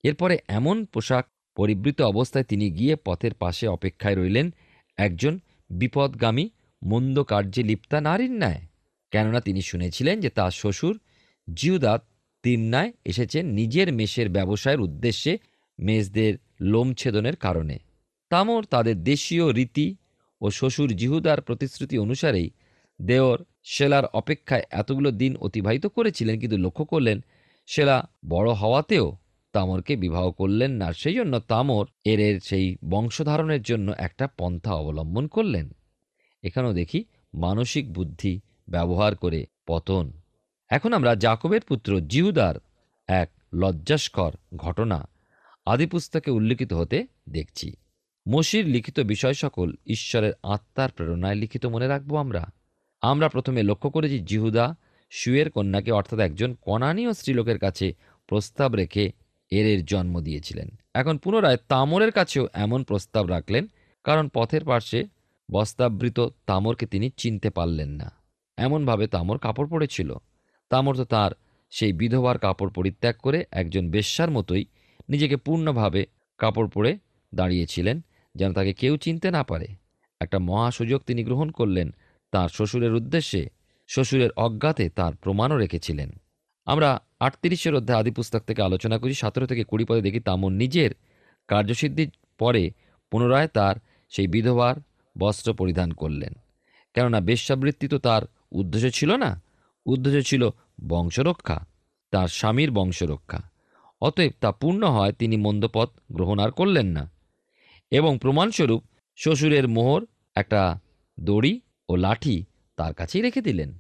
এরপরে 0.04 0.36
এমন 0.48 0.86
পোশাক 0.86 1.26
পরিবৃত 1.58 2.02
অবস্থায় 2.02 2.44
তিনি 2.44 2.72
গিয়ে 2.72 2.96
পথের 3.06 3.34
পাশে 3.34 3.68
অপেক্ষায় 3.68 4.16
রইলেন 4.16 4.52
একজন 4.98 5.40
বিপদগামী, 5.70 6.50
মন্দ 6.82 7.24
কার্যে 7.24 7.64
লিপ্তা 7.64 8.02
নারীর 8.02 8.32
ন্যায়। 8.32 8.62
কেননা 9.12 9.40
তিনি 9.40 9.62
শুনেছিলেন 9.62 10.16
যে 10.20 10.30
তার 10.30 10.52
শ্বশুর 10.52 10.96
জিউদাত 11.54 12.02
তিমনায় 12.44 12.92
এসেছেন 13.06 13.44
নিজের 13.46 13.94
মেষের 13.94 14.30
ব্যবসায়ের 14.30 14.82
উদ্দেশ্যে 14.82 15.38
মেষদের 15.80 16.34
লোম 16.64 16.94
ছেদনের 16.94 17.36
কারণে। 17.36 17.80
তামর 18.30 18.64
তাদের 18.64 19.04
দেশীয় 19.04 19.54
রীতি 19.54 19.96
ও 20.42 20.52
শ্বশুর 20.52 20.96
জিহুদার 20.96 21.42
প্রতিশ্রুতি 21.42 21.98
অনুসারেই 21.98 22.50
দেওর 23.02 23.44
শেলার 23.64 24.06
অপেক্ষায় 24.06 24.64
এতগুলো 24.70 25.12
দিন 25.12 25.36
অতিবাহিত 25.36 25.86
করেছিলেন 25.86 26.40
কিন্তু 26.40 26.58
লক্ষ্য 26.58 26.86
করলেন, 26.86 27.24
শেলা 27.68 28.10
বড় 28.30 28.52
হওয়াতেও 28.52 29.18
তামরকে 29.54 29.96
বিবাহ 29.96 30.32
করলেন 30.32 30.72
না। 30.72 30.94
সেই 30.94 31.14
জন্য 31.14 31.40
তামর 31.40 31.86
এর 32.06 32.20
এর 32.20 32.40
সেই 32.44 32.78
বংশধারণের 32.90 33.62
জন্য 33.62 33.94
একটা 33.98 34.28
পন্থা 34.38 34.74
অবলম্বন 34.74 35.28
করলেন। 35.28 35.70
এখানেও 36.44 36.74
দেখি 36.74 37.04
মানসিক 37.34 37.94
বুদ্ধি 37.94 38.42
ব্যবহার 38.70 39.16
করে 39.16 39.46
পতন। 39.68 40.12
এখন 40.70 40.94
আমরা 40.94 41.16
জাকবের 41.16 41.62
পুত্র 41.62 42.00
জিহুদার 42.00 42.56
এক 43.08 43.30
লজ্জাস্কর 43.54 44.32
ঘটনা 44.56 45.08
আদিপুস্তকে 45.66 46.32
উল্লিখিত 46.32 46.74
হতে 46.74 47.08
দেখছি। 47.30 47.76
মসির 48.26 48.66
লিখিত 48.66 49.00
বিষয় 49.00 49.34
সকল 49.34 49.74
ঈশ্বরের 49.88 50.34
আত্মার 50.44 50.92
প্রেরণায় 50.92 51.36
লিখিত 51.36 51.66
মনে 51.66 51.88
রাখব 51.88 52.18
আমরা। 52.18 52.44
আমরা 53.02 53.28
প্রথমে 53.30 53.64
লক্ষ্য 53.64 53.90
করেছি 53.90 54.20
জিহুদা 54.20 54.76
সুয়ের 55.12 55.50
কন্যাকে, 55.52 55.92
অর্থাৎ 55.92 56.20
একজন 56.20 56.56
কনানীয় 56.62 57.14
স্ত্রীলোকের 57.14 57.60
কাছে 57.60 57.94
প্রস্তাব 58.28 58.76
রেখে 58.76 59.12
এরের 59.52 59.86
জন্ম 59.86 60.22
দিয়েছিলেন। 60.22 60.70
এখন 60.94 61.18
পুনরায় 61.18 61.58
তামরের 61.68 62.12
কাছেও 62.12 62.48
এমন 62.54 62.84
প্রস্তাব 62.84 63.30
রাখলেন, 63.30 63.68
কারণ 64.04 64.30
পথের 64.34 64.64
পার্শ্বে 64.64 65.08
বস্তাবৃত 65.52 66.20
তামরকে 66.46 66.86
তিনি 66.86 67.10
চিনতে 67.18 67.50
পারলেন 67.50 67.90
না। 67.90 68.12
এমনভাবে 68.58 69.08
তামর 69.08 69.38
কাপড় 69.38 69.70
পরেছিল 69.70 70.14
তামর 70.70 70.96
তো 70.96 71.06
তার 71.06 71.32
সেই 71.70 71.94
বিধবার 71.94 72.38
কাপড় 72.38 72.72
পরিত্যাগ 72.76 73.16
করে 73.16 73.46
একজন 73.52 73.90
বেশ্যার 73.90 74.32
মতোই 74.32 74.66
নিজেকে 75.10 75.36
পূর্ণভাবে 75.36 76.06
কাপড় 76.38 76.68
পরে 76.68 76.98
দাঁড়িয়েছিলেন 77.36 78.02
যেন 78.36 78.54
তাকে 78.54 78.74
কেউ 78.74 78.98
চিনতে 78.98 79.32
না 79.32 79.44
পারে। 79.44 79.68
একটা 80.20 80.40
মহা 80.40 80.72
সুযোগ 80.72 81.02
তিনি 81.02 81.24
গ্রহণ 81.24 81.52
করলেন 81.52 81.92
তার 82.32 82.50
শ্বশুরের 82.50 82.94
উদ্দেশ্যে। 82.94 83.50
শ্বশুরের 83.88 84.32
অজ্ঞাতে 84.32 84.90
তার 84.90 85.16
প্রমাণও 85.16 85.58
রেখেছিলেন। 85.58 86.12
আমরা 86.66 87.02
আটত্রিশের 87.20 87.76
অধ্যায় 87.76 88.00
আদি 88.00 88.12
পুস্তক 88.12 88.40
থেকে 88.40 88.62
আলোচনা 88.62 88.98
করি, 88.98 89.14
সতেরো 89.14 89.46
থেকে 89.46 89.64
কুড়ি 89.64 89.86
পদে 89.86 90.02
দেখি 90.02 90.20
তামর 90.20 90.52
নিজের 90.52 90.92
কার্যসিদ্ধির 91.48 92.12
পরে 92.38 92.72
পুনরায় 93.12 93.48
তার 93.48 93.76
সেই 94.10 94.28
বিধবার 94.28 94.76
বস্ত্র 95.18 95.54
পরিধান 95.54 95.92
করলেন। 95.92 96.34
কেননা 96.94 97.22
বেশ্যাবৃত্তি 97.22 97.88
তো 97.88 98.00
তার 98.00 98.22
উদ্দেশ্য 98.52 98.90
ছিল 98.90 99.16
না। 99.16 99.42
উদ্দেশ্য 99.86 100.30
ছিল 100.30 100.50
বংশরক্ষা, 100.88 101.66
তার 102.12 102.28
স্বামীর 102.28 102.72
বংশরক্ষা। 102.72 103.53
অতএব 104.04 104.32
তা 104.40 104.52
পূর্ণ 104.52 104.84
হয় 104.88 105.14
তিনি 105.14 105.38
মন্দপথ 105.38 105.90
গ্রহণ 106.12 106.40
আর 106.40 106.52
করলেন 106.52 106.86
না। 106.86 107.12
এবং 107.92 108.20
প্রমাণস্বরূপ 108.22 108.84
শ্বশুরের 109.16 109.68
মোহর, 109.68 110.06
একটা 110.36 110.80
দড়ি 111.20 111.62
ও 111.90 111.96
লাঠি 111.96 112.46
তার 112.76 112.94
কাছেই 112.94 113.22
রেখে 113.22 113.42
দিলেন। 113.42 113.78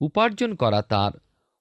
উপার্জন 0.00 0.54
করা 0.54 0.82
তার 0.82 1.12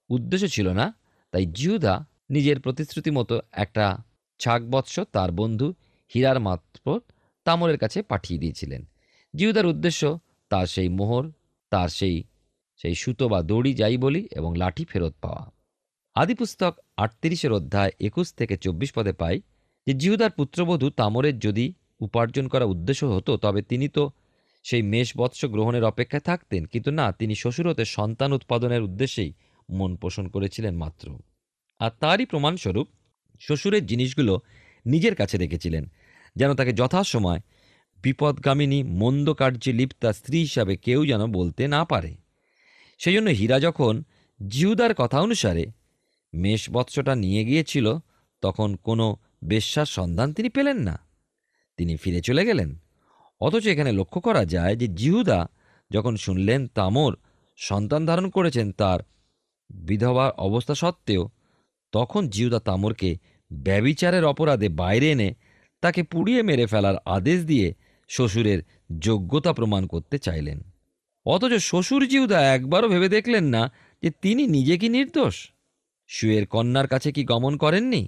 উদ্দেশ্য 0.09 0.47
ছিল 0.47 0.73
না, 0.73 0.93
তাই 1.31 1.45
জিহুদা 1.45 2.05
নিজের 2.29 2.59
প্রতিশ্রুতি 2.59 3.11
মতো 3.11 3.41
একটা 3.51 3.97
ছাগবৎস 4.39 4.99
তার 4.99 5.31
বন্ধু 5.31 5.73
হীরার 6.15 6.39
মাত্র 6.39 6.99
তামরের 7.45 7.77
কাছে 7.77 8.01
পাঠিয়ে 8.01 8.39
দিয়েছিলেন। 8.39 8.85
জিহুদার 9.35 9.65
উদ্দেশ্য 9.65 10.19
তার 10.49 10.65
সেই 10.65 10.89
মোহর, 10.89 11.31
তার 11.69 11.89
সেই 11.89 12.23
সেই 12.77 12.95
সুতো 12.95 13.29
বা 13.29 13.41
দড়ি 13.41 13.73
যাই 13.73 13.97
বলি 13.97 14.27
এবং 14.31 14.55
লাঠি 14.55 14.85
ফেরত 14.85 15.13
পাওয়া। 15.21 15.52
আদিপুস্তক 16.15 16.73
আটত্রিশের 16.97 17.51
অধ্যায় 17.51 17.91
একুশ 17.99 18.27
থেকে 18.33 18.55
চব্বিশ 18.57 18.89
পদে 18.93 19.13
পাই 19.13 19.41
যে 19.87 19.93
জিহুদার 19.93 20.31
পুত্রবধূ 20.31 20.89
তামরের 20.89 21.35
যদি 21.39 21.65
উপার্জন 21.99 22.45
করা 22.47 22.65
উদ্দেশ্য 22.65 23.05
হতো, 23.05 23.31
তবে 23.37 23.61
তিনি 23.61 23.87
তো 23.87 24.03
সেই 24.65 24.81
মেষ 24.81 25.09
বৎস 25.17 25.45
গ্রহণের 25.45 25.83
অপেক্ষায় 25.83 26.21
থাকতেন। 26.21 26.61
কিন্তু 26.65 26.89
না, 26.91 27.05
তিনি 27.11 27.33
শ্বশুর 27.35 27.69
হতে 27.69 27.85
সন্তান 27.85 28.29
উৎপাদনের 28.33 28.81
উদ্দেশ্যেই 28.81 29.31
মন 29.69 29.91
পোষণ 29.95 30.25
করেছিলেন 30.27 30.73
মাত্র। 30.75 31.05
আর 31.79 31.91
তারই 31.99 32.25
প্রমাণস্বরূপ 32.25 32.87
শ্বশুরের 33.41 33.83
জিনিসগুলো 33.85 34.33
নিজের 34.85 35.15
কাছে 35.15 35.35
রেখেছিলেন, 35.37 35.83
যেন 36.35 36.53
তাকে 36.53 36.71
যথাসময় 36.73 37.41
বিপদগামিনী 38.03 38.79
মন্দ 38.83 39.27
কার্যে 39.33 39.71
লিপ্তা 39.73 40.09
স্ত্রী 40.13 40.37
হিসাবে 40.39 40.73
কেউ 40.75 40.99
যেন 41.05 41.21
বলতে 41.31 41.63
না 41.67 41.81
পারে। 41.85 42.11
সেই 42.99 43.13
জন্য 43.13 43.27
হীরা 43.29 43.57
যখন 43.59 43.93
জিহুদার 44.39 44.93
কথা 44.93 45.17
অনুসারে 45.21 45.65
মেষ 46.33 46.69
বৎসটা 46.69 47.15
নিয়ে 47.15 47.45
গিয়েছিল, 47.45 47.97
তখন 48.41 48.75
কোনো 48.75 49.17
বেশ্যার 49.43 49.85
সন্ধান 49.85 50.33
তিনি 50.33 50.49
পেলেন 50.49 50.77
না। 50.77 50.99
তিনি 51.77 51.95
ফিরে 51.95 52.21
চলে 52.21 52.45
গেলেন। 52.45 52.77
অথচ 53.39 53.67
এখানে 53.67 53.91
লক্ষ্য 53.91 54.21
করা 54.21 54.45
যায় 54.45 54.75
যে 54.75 54.87
জিহুদা 54.87 55.49
যখন 55.91 56.15
শুনলেন 56.15 56.67
তামর 56.67 57.15
সন্তান 57.57 58.05
ধারণ 58.05 58.29
করেছেন 58.29 58.71
তার 58.71 58.99
বিধবার 59.69 60.31
অবস্থা 60.31 60.75
সত্ত্বেও, 60.75 61.29
তখন 61.91 62.27
জিহুদা 62.27 62.59
তামরকে 62.59 63.17
ব্যবিচারের 63.51 64.25
অপরাধে 64.25 64.69
বাইরে 64.69 65.11
এনে 65.11 65.33
তাকে 65.81 66.03
পুড়িয়ে 66.03 66.41
মেরে 66.41 66.65
ফেলার 66.65 66.95
আদেশ 67.05 67.45
দিয়ে 67.45 67.73
শ্বশুরের 68.09 68.63
যোগ্যতা 68.99 69.53
প্রমাণ 69.53 69.87
করতে 69.87 70.19
চাইলেন। 70.19 70.61
অথচ 71.25 71.53
শ্বশুর 71.53 72.07
জিহুদা 72.07 72.41
একবারও 72.41 72.89
ভেবে 72.89 73.09
দেখলেন 73.09 73.45
না 73.45 73.71
যে 74.03 74.11
তিনি 74.21 74.47
নিজে 74.47 74.77
কি 74.77 74.89
নির্দোষ। 74.89 75.52
শুয়ের 76.13 76.47
কন্যার 76.47 76.87
কাছে 76.87 77.11
কি 77.11 77.23
গমন 77.23 77.57
করেননি? 77.57 78.07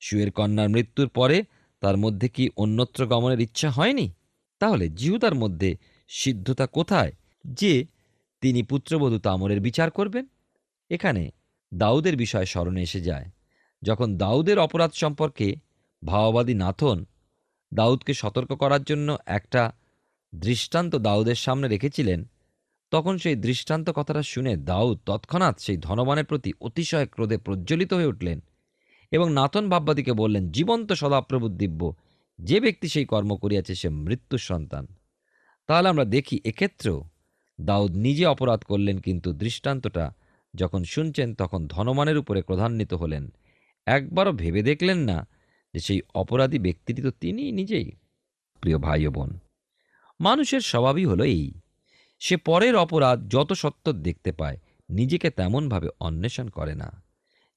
শুয়ের 0.00 0.30
কন্যার 0.30 0.68
মৃত্যুর 0.68 1.08
পরে 1.08 1.44
তার 1.80 1.96
মধ্যে 1.96 2.28
কি 2.28 2.50
অন্যত্র 2.56 3.06
গমনের 3.06 3.40
ইচ্ছা 3.40 3.70
হয়নি? 3.70 4.12
তাহলে 4.58 4.88
জিহুদার 4.88 5.34
মধ্যে 5.34 5.76
সিদ্ধতা 6.08 6.66
কোথায় 6.66 7.12
যে 7.44 7.86
তিনি 8.40 8.62
পুত্রবধূ 8.62 9.18
তামরের 9.18 9.60
বিচার 9.60 9.90
করবেন? 9.90 10.26
এখানে 10.90 11.30
দাউদের 11.74 12.16
বিষয় 12.16 12.44
স্মরণে 12.44 12.82
এসে 12.82 13.00
যায়। 13.00 13.26
যখন 13.82 14.16
দাউদের 14.16 14.58
অপরাধ 14.58 14.92
সম্পর্কে 14.92 15.54
ভাওবাদী 16.04 16.54
নাথন 16.54 17.04
দাউদকে 17.74 18.14
সতর্ক 18.14 18.52
করার 18.52 18.82
জন্য 18.82 19.18
একটা 19.26 19.72
দৃষ্টান্ত 20.34 20.96
দাউদের 20.96 21.34
সামনে 21.34 21.68
রেখেছিলেন 21.68 22.24
তখন 22.90 23.18
সেই 23.18 23.34
দৃষ্টান্ত 23.34 23.90
কথাটা 23.90 24.22
শুনে 24.22 24.56
দাউদ 24.56 24.98
তৎক্ষণাৎ 25.06 25.60
সেই 25.60 25.76
ধনবানের 25.76 26.24
প্রতি 26.24 26.52
অতিশয় 26.60 27.06
ক্রোধে 27.06 27.38
প্রজ্বলিত 27.38 27.92
হয়ে 27.92 28.06
উঠলেন 28.06 28.40
এবং 29.12 29.32
নাথন 29.32 29.68
ভাববাদীকে 29.68 30.12
বললেন, 30.12 30.50
জীবন্ত 30.50 30.92
সদাপ্রভু 30.92 31.48
দিব্য। 31.48 31.94
যে 32.38 32.60
ব্যক্তি 32.60 32.88
সেই 32.88 33.04
কর্ম 33.04 33.36
করিয়াছে 33.36 33.74
সে 33.74 33.88
মৃত্যুর 33.88 34.40
সন্তান। 34.40 34.86
তাহলে 35.66 35.88
আমরা 35.88 36.04
দেখি 36.04 36.40
এক্ষেত্রেও 36.44 37.04
দাউদ 37.60 37.96
নিজে 37.96 38.26
অপরাধ 38.26 38.62
করলেন, 38.62 38.98
কিন্তু 38.98 39.32
দৃষ্টান্তটা 39.32 40.12
যখন 40.54 40.84
শুনছেন 40.84 41.34
তখন 41.34 41.66
ধনমানের 41.66 42.18
উপরে 42.18 42.42
ক্রধান্বিত 42.42 42.94
হলেন। 42.94 43.32
একবারও 43.86 44.32
ভেবে 44.32 44.62
দেখলেন 44.62 44.98
না 44.98 45.28
যে 45.74 45.80
সেই 45.80 46.00
অপরাধী 46.14 46.58
ব্যক্তিটি 46.58 47.02
তো 47.02 47.10
তিনি 47.10 47.52
নিজেই, 47.52 47.92
প্রিয় 48.60 48.78
ভাই 48.78 49.08
বোন। 49.08 49.38
মানুষের 50.20 50.60
স্বভাবই 50.60 51.04
হলো 51.04 51.24
এই। 51.24 51.52
সে 52.20 52.36
পরের 52.36 52.76
অপরাধ 52.76 53.28
যত 53.28 53.52
সত্য 53.52 53.92
দেখতে 53.92 54.32
পায়, 54.32 54.58
নিজেকে 54.90 55.30
তেমনভাবে 55.30 55.88
অন্বেষণ 56.00 56.48
করে 56.48 56.74
না। 56.74 57.02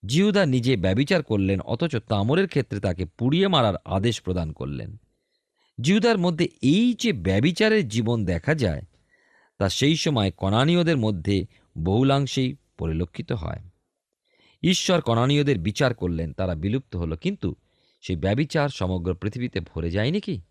জিহুদা 0.05 0.45
নিজে 0.45 0.75
ব্যবিচার 0.75 1.23
করলেন, 1.23 1.59
অথচ 1.59 1.95
তামরের 1.95 2.47
ক্ষেত্রে 2.47 2.79
তাকে 2.79 3.05
পুড়িয়ে 3.05 3.47
মারার 3.47 3.73
আদেশ 3.85 4.21
প্রদান 4.21 4.51
করলেন। 4.51 4.97
জিহুদার 5.81 6.17
মধ্যে 6.17 6.47
এই 6.61 6.93
যে 6.93 7.13
ব্যবিচারের 7.13 7.87
জীবন 7.87 8.25
দেখা 8.25 8.55
যায়, 8.55 8.81
তা 9.57 9.69
সেই 9.69 9.95
সময় 9.95 10.31
কনানীয়দের 10.31 10.97
মধ্যে 10.97 11.45
বহুলাংশেই 11.77 12.55
পরিলক্ষিত 12.77 13.31
হয়। 13.31 13.61
ঈশ্বর 14.63 15.01
কনানীয়দের 15.01 15.59
বিচার 15.59 15.93
করলেন, 15.93 16.33
তারা 16.33 16.55
বিলুপ্ত 16.55 16.95
হলো, 16.95 17.17
কিন্তু 17.17 17.55
সেই 18.01 18.15
ব্যবিচার 18.15 18.69
সমগ্র 18.69 19.13
পৃথিবীতে 19.13 19.59
ভরে 19.59 19.91
যায়নি 19.91 20.21
কি? 20.21 20.41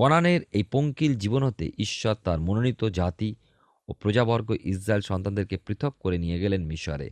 কনানের 0.00 0.40
এই 0.52 0.62
পঙ্কিল 0.62 1.14
জীবন 1.14 1.42
হতে 1.42 1.70
ঈশ্বর 1.78 2.14
তার 2.14 2.40
মনোনীত 2.40 2.84
জাতি 2.84 3.34
ও 3.88 3.92
প্রজাবর্গ 3.92 4.56
ইসরায়েল 4.64 5.00
সন্তানদেরকে 5.00 5.56
পৃথক 5.56 5.94
করে 6.00 6.18
নিয়ে 6.18 6.38
গেলেন 6.38 6.64
মিশরে। 6.64 7.10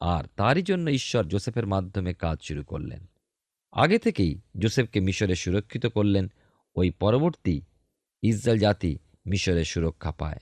আর 0.00 0.24
তারই 0.36 0.62
জন্য 0.62 0.90
ঈশ্বর 0.90 1.24
জোসেফের 1.24 1.66
মাধ্যমে 1.66 2.14
কাজ 2.14 2.38
শুরু 2.42 2.64
করলেন। 2.64 3.06
আগে 3.72 3.98
থেকেই 3.98 4.40
জোসেফকে 4.58 5.00
মিশরে 5.00 5.34
সুরক্ষিত 5.34 5.86
করলেন, 5.86 6.30
ওই 6.76 6.90
পরবর্তী 6.90 7.62
ইসরায়েল 8.22 8.60
জাতি 8.60 8.98
মিশরের 9.26 9.64
সুরক্ষা 9.64 10.10
পায়। 10.10 10.40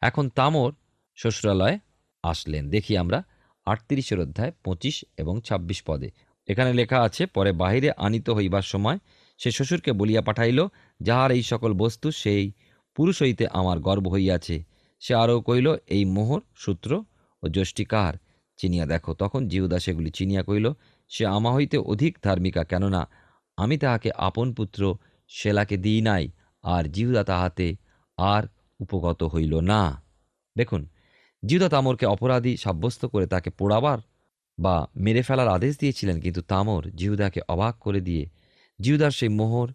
এখন 0.00 0.28
তামর 0.28 0.72
শ্বশুরালয়ে 1.16 1.78
আসলেন। 2.22 2.70
দেখি 2.70 2.96
আমরা 2.96 3.22
আটত্রিশের 3.66 4.20
অধ্যায় 4.20 4.52
পঁচিশ 4.64 5.04
এবং 5.16 5.40
২৬ 5.40 5.82
পদে। 5.82 6.10
এখানে 6.48 6.72
লেখা 6.72 7.00
আছে, 7.00 7.26
পরে 7.26 7.52
বাহিরে 7.52 7.90
আনিত 7.96 8.30
হইবার 8.30 8.62
সময় 8.62 8.98
সে 9.38 9.50
শ্বশুরকে 9.50 9.92
বলিয়া 9.92 10.22
পাঠাইল 10.22 10.66
যাহার 11.00 11.30
এই 11.32 11.42
সকল 11.42 11.70
বস্তু, 11.72 12.08
সেই 12.12 12.44
পুরুষ 12.96 13.16
হইতে 13.22 13.44
আমার 13.48 13.78
গর্ব 13.80 14.04
হইয়াছে। 14.08 14.56
সে 15.02 15.14
আরও 15.14 15.36
কইল 15.40 15.66
এই 15.86 16.04
মোহর, 16.04 16.40
সূত্র 16.54 16.90
ও 17.42 17.44
যষ্টি 17.48 17.84
কাহার? 17.84 18.14
চিনিয়া 18.58 18.86
দেখো, 18.86 19.10
তখন 19.14 19.48
জিহুদা 19.48 19.78
সেগুলি 19.78 20.10
চিনিয়া 20.10 20.42
কইল 20.42 20.66
সে 21.10 21.26
আমা 21.26 21.50
হইতে 21.52 21.76
অধিক 21.78 22.12
ধার্মিকা 22.22 22.64
কেননা 22.64 23.02
আমি 23.58 23.76
তাহাকে 23.78 24.10
আপন 24.28 24.48
পুত্র 24.52 24.80
সেলাকে 25.30 25.76
দিই 25.76 26.00
নাই, 26.00 26.24
আর 26.64 26.84
জিহুদা 26.84 27.22
তাহাতে 27.24 27.66
আর 28.18 28.42
উপগত 28.80 29.20
হইল 29.22 29.54
না। 29.60 29.82
দেখুন, 30.56 30.82
জিহুদা 31.44 31.68
তামরকে 31.68 32.06
অপরাধী 32.06 32.52
সাব্যস্ত 32.56 33.02
করে 33.04 33.26
তাকে 33.26 33.50
পোড়াবার 33.50 33.98
বা 34.58 34.86
মেরে 34.96 35.22
ফেলার 35.22 35.48
আদেশ 35.48 35.72
দিয়েছিলেন, 35.78 36.16
কিন্তু 36.20 36.40
তামর 36.42 36.82
জিহুদাকে 36.94 37.40
অবাক 37.48 37.74
করে 37.78 38.00
দিয়ে, 38.00 38.24
জিহুদার 38.80 39.10
সেই 39.10 39.28
মোহর 39.28 39.68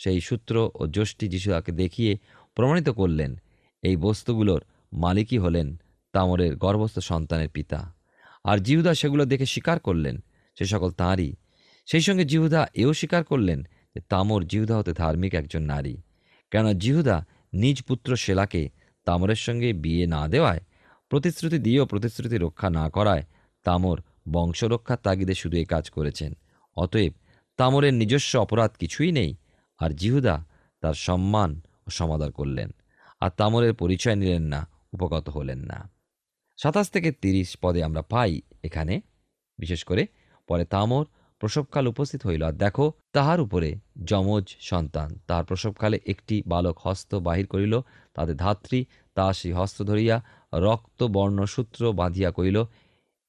সেই 0.00 0.20
সূত্র 0.20 0.54
ও 0.74 0.82
যষ্টি 0.86 1.26
যিশুদাকে 1.28 1.72
দেখিয়ে 1.72 2.12
প্রমাণিত 2.54 2.88
করলেন, 3.00 3.30
এই 3.82 3.96
বস্তুগুলোর 3.96 4.62
মালিকই 4.92 5.38
হলেন 5.38 5.68
তামরের 6.14 6.52
গর্ভস্থ 6.56 6.98
সন্তানের 7.10 7.50
পিতা। 7.56 7.80
আর 8.44 8.58
জিহুদা 8.58 8.92
সেগুলো 8.94 9.24
দেখে 9.24 9.46
স্বীকার 9.46 9.78
করলেন, 9.78 10.16
সে 10.56 10.64
সকল 10.64 10.90
তাঁরই। 10.90 11.30
সেই 11.88 12.00
সঙ্গে 12.00 12.24
জিহুদা 12.24 12.60
এও 12.74 12.90
স্বীকার 12.92 13.22
করলেন 13.24 13.58
যে 13.94 14.00
তামর 14.08 14.40
জিহুদা 14.44 14.74
হতে 14.78 14.92
ধার্মিক 14.92 15.32
একজন 15.34 15.62
নারী। 15.62 15.94
কেননা 16.52 16.72
জিহুদা 16.72 17.16
নিজ 17.52 17.78
পুত্র 17.82 18.10
শেলাকে 18.16 18.62
তামরের 19.06 19.40
সঙ্গে 19.46 19.68
বিয়ে 19.84 20.04
না 20.06 20.22
দেওয়ায়, 20.28 20.62
প্রতিশ্রুতি 21.12 21.58
দিয়েও 21.58 21.84
প্রতিশ্রুতি 21.86 22.36
রক্ষা 22.36 22.68
না 22.70 22.84
করায় 22.90 23.24
তামর 23.66 23.98
বংশরক্ষার 24.32 25.00
তাগিদে 25.02 25.34
শুধু 25.34 25.56
এই 25.56 25.64
কাজ 25.64 25.84
করেছেন। 25.90 26.30
অতএব 26.76 27.12
তামরের 27.58 27.94
নিজস্ব 27.94 28.32
অপরাধ 28.40 28.70
কিছুই 28.78 29.12
নেই 29.12 29.30
আর 29.80 29.90
জিহুদা 30.00 30.36
তার 30.82 30.96
সম্মান 31.06 31.50
ও 31.86 31.88
সমাদর 31.98 32.30
করলেন, 32.38 32.70
আর 33.22 33.30
তামরের 33.38 33.72
পরিচয় 33.82 34.16
নিলেন 34.20 34.44
না, 34.54 34.60
উপগত 34.94 35.26
হলেন 35.36 35.60
না। 35.70 35.78
সাতাশ 36.58 36.86
থেকে 36.94 37.10
তিরিশ 37.22 37.48
পদে 37.62 37.80
আমরা 37.88 38.02
পাই 38.12 38.32
এখানে, 38.68 38.94
বিশেষ 39.58 39.80
করে 39.88 40.02
পরে 40.48 40.64
তামর 40.74 41.04
প্রসবকাল 41.40 41.84
উপস্থিত 41.92 42.20
হইল, 42.28 42.42
আর 42.48 42.54
দেখো 42.64 42.86
তাহার 43.16 43.38
উপরে 43.46 43.70
যমজ 44.10 44.46
সন্তান, 44.70 45.08
তাহার 45.28 45.44
প্রসবকালে 45.50 45.98
একটি 46.12 46.36
বালক 46.52 46.76
হস্ত 46.84 47.10
বাহির 47.26 47.46
করিল 47.52 47.74
তাদের 48.16 48.36
ধাত্রী 48.44 48.80
তাহা 49.16 49.32
সেই 49.40 49.54
হস্ত 49.58 49.78
ধরিয়া 49.90 50.16
রক্ত 50.66 51.00
বর্ণ 51.16 51.38
সূত্র 51.54 51.82
বাঁধিয়া 52.00 52.30
কইল 52.38 52.58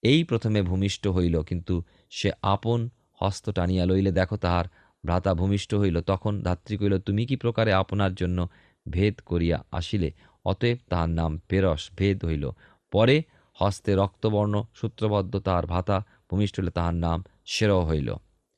এই 0.03 0.19
প্রথমে 0.29 0.59
ভূমিষ্ঠ 0.69 1.03
হইল, 1.17 1.35
কিন্তু 1.49 1.75
সে 2.17 2.29
আপন 2.53 2.79
হস্ত 3.21 3.45
টানিয়া 3.57 3.83
লইলে 3.89 4.11
দেখো 4.19 4.35
তাহার 4.45 4.65
ভ্রাতা 5.03 5.33
ভূমিষ্ঠ 5.33 5.73
হইল, 5.73 6.01
তখন 6.01 6.41
ধাত্রী 6.41 6.77
কইল 6.77 6.99
তুমি 6.99 7.25
কি 7.25 7.35
প্রকারে 7.35 7.73
আপনার 7.73 8.15
জন্য 8.15 8.47
ভেদ 8.87 9.15
করিয়া 9.25 9.63
আসিলে? 9.71 10.11
অতএব 10.45 10.77
তাহার 10.89 11.09
নাম 11.09 11.31
পেরস, 11.49 11.81
ভেদ 11.97 12.25
হইল। 12.25 12.51
পরে 12.91 13.15
হস্তে 13.57 13.95
রক্তবর্ণ 13.95 14.63
সূত্রবদ্ধ 14.73 15.33
তাহার 15.39 15.65
ভাতা 15.65 15.97
ভূমিষ্ঠ 16.29 16.59
হইলে, 16.59 16.71
তাহার 16.71 16.93
নাম 16.93 17.23
সেরও 17.45 17.83
হইল। 17.85 18.09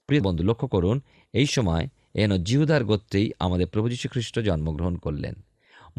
প্রিয় 0.08 0.21
বন্ধু, 0.21 0.43
লক্ষ্য 0.43 0.67
করুন, 0.67 1.01
এই 1.34 1.45
সময় 1.45 1.88
এন 2.15 2.32
জিহুদার 2.43 2.84
গোত্রেই 2.84 3.32
আমাদের 3.39 3.67
প্রভু 3.67 3.88
খ্রিস্ট 4.12 4.39
জন্মগ্রহণ 4.39 4.95
করলেন। 4.95 5.36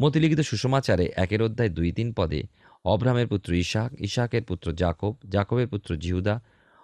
মতিলিখিত 0.01 0.39
সুষমাচারে 0.39 1.11
একের 1.15 1.41
অধ্যায় 1.41 1.69
দুই 1.69 1.91
তিন 1.91 2.13
পদে 2.13 2.41
অব্রাহামের 2.85 3.27
পুত্র 3.27 3.53
ইশাক, 3.53 3.89
ইশাকের 3.99 4.43
পুত্র 4.43 4.71
জাকব, 4.71 5.13
জাকবের 5.29 5.67
পুত্র 5.67 5.89
জিহুদা 5.95 6.35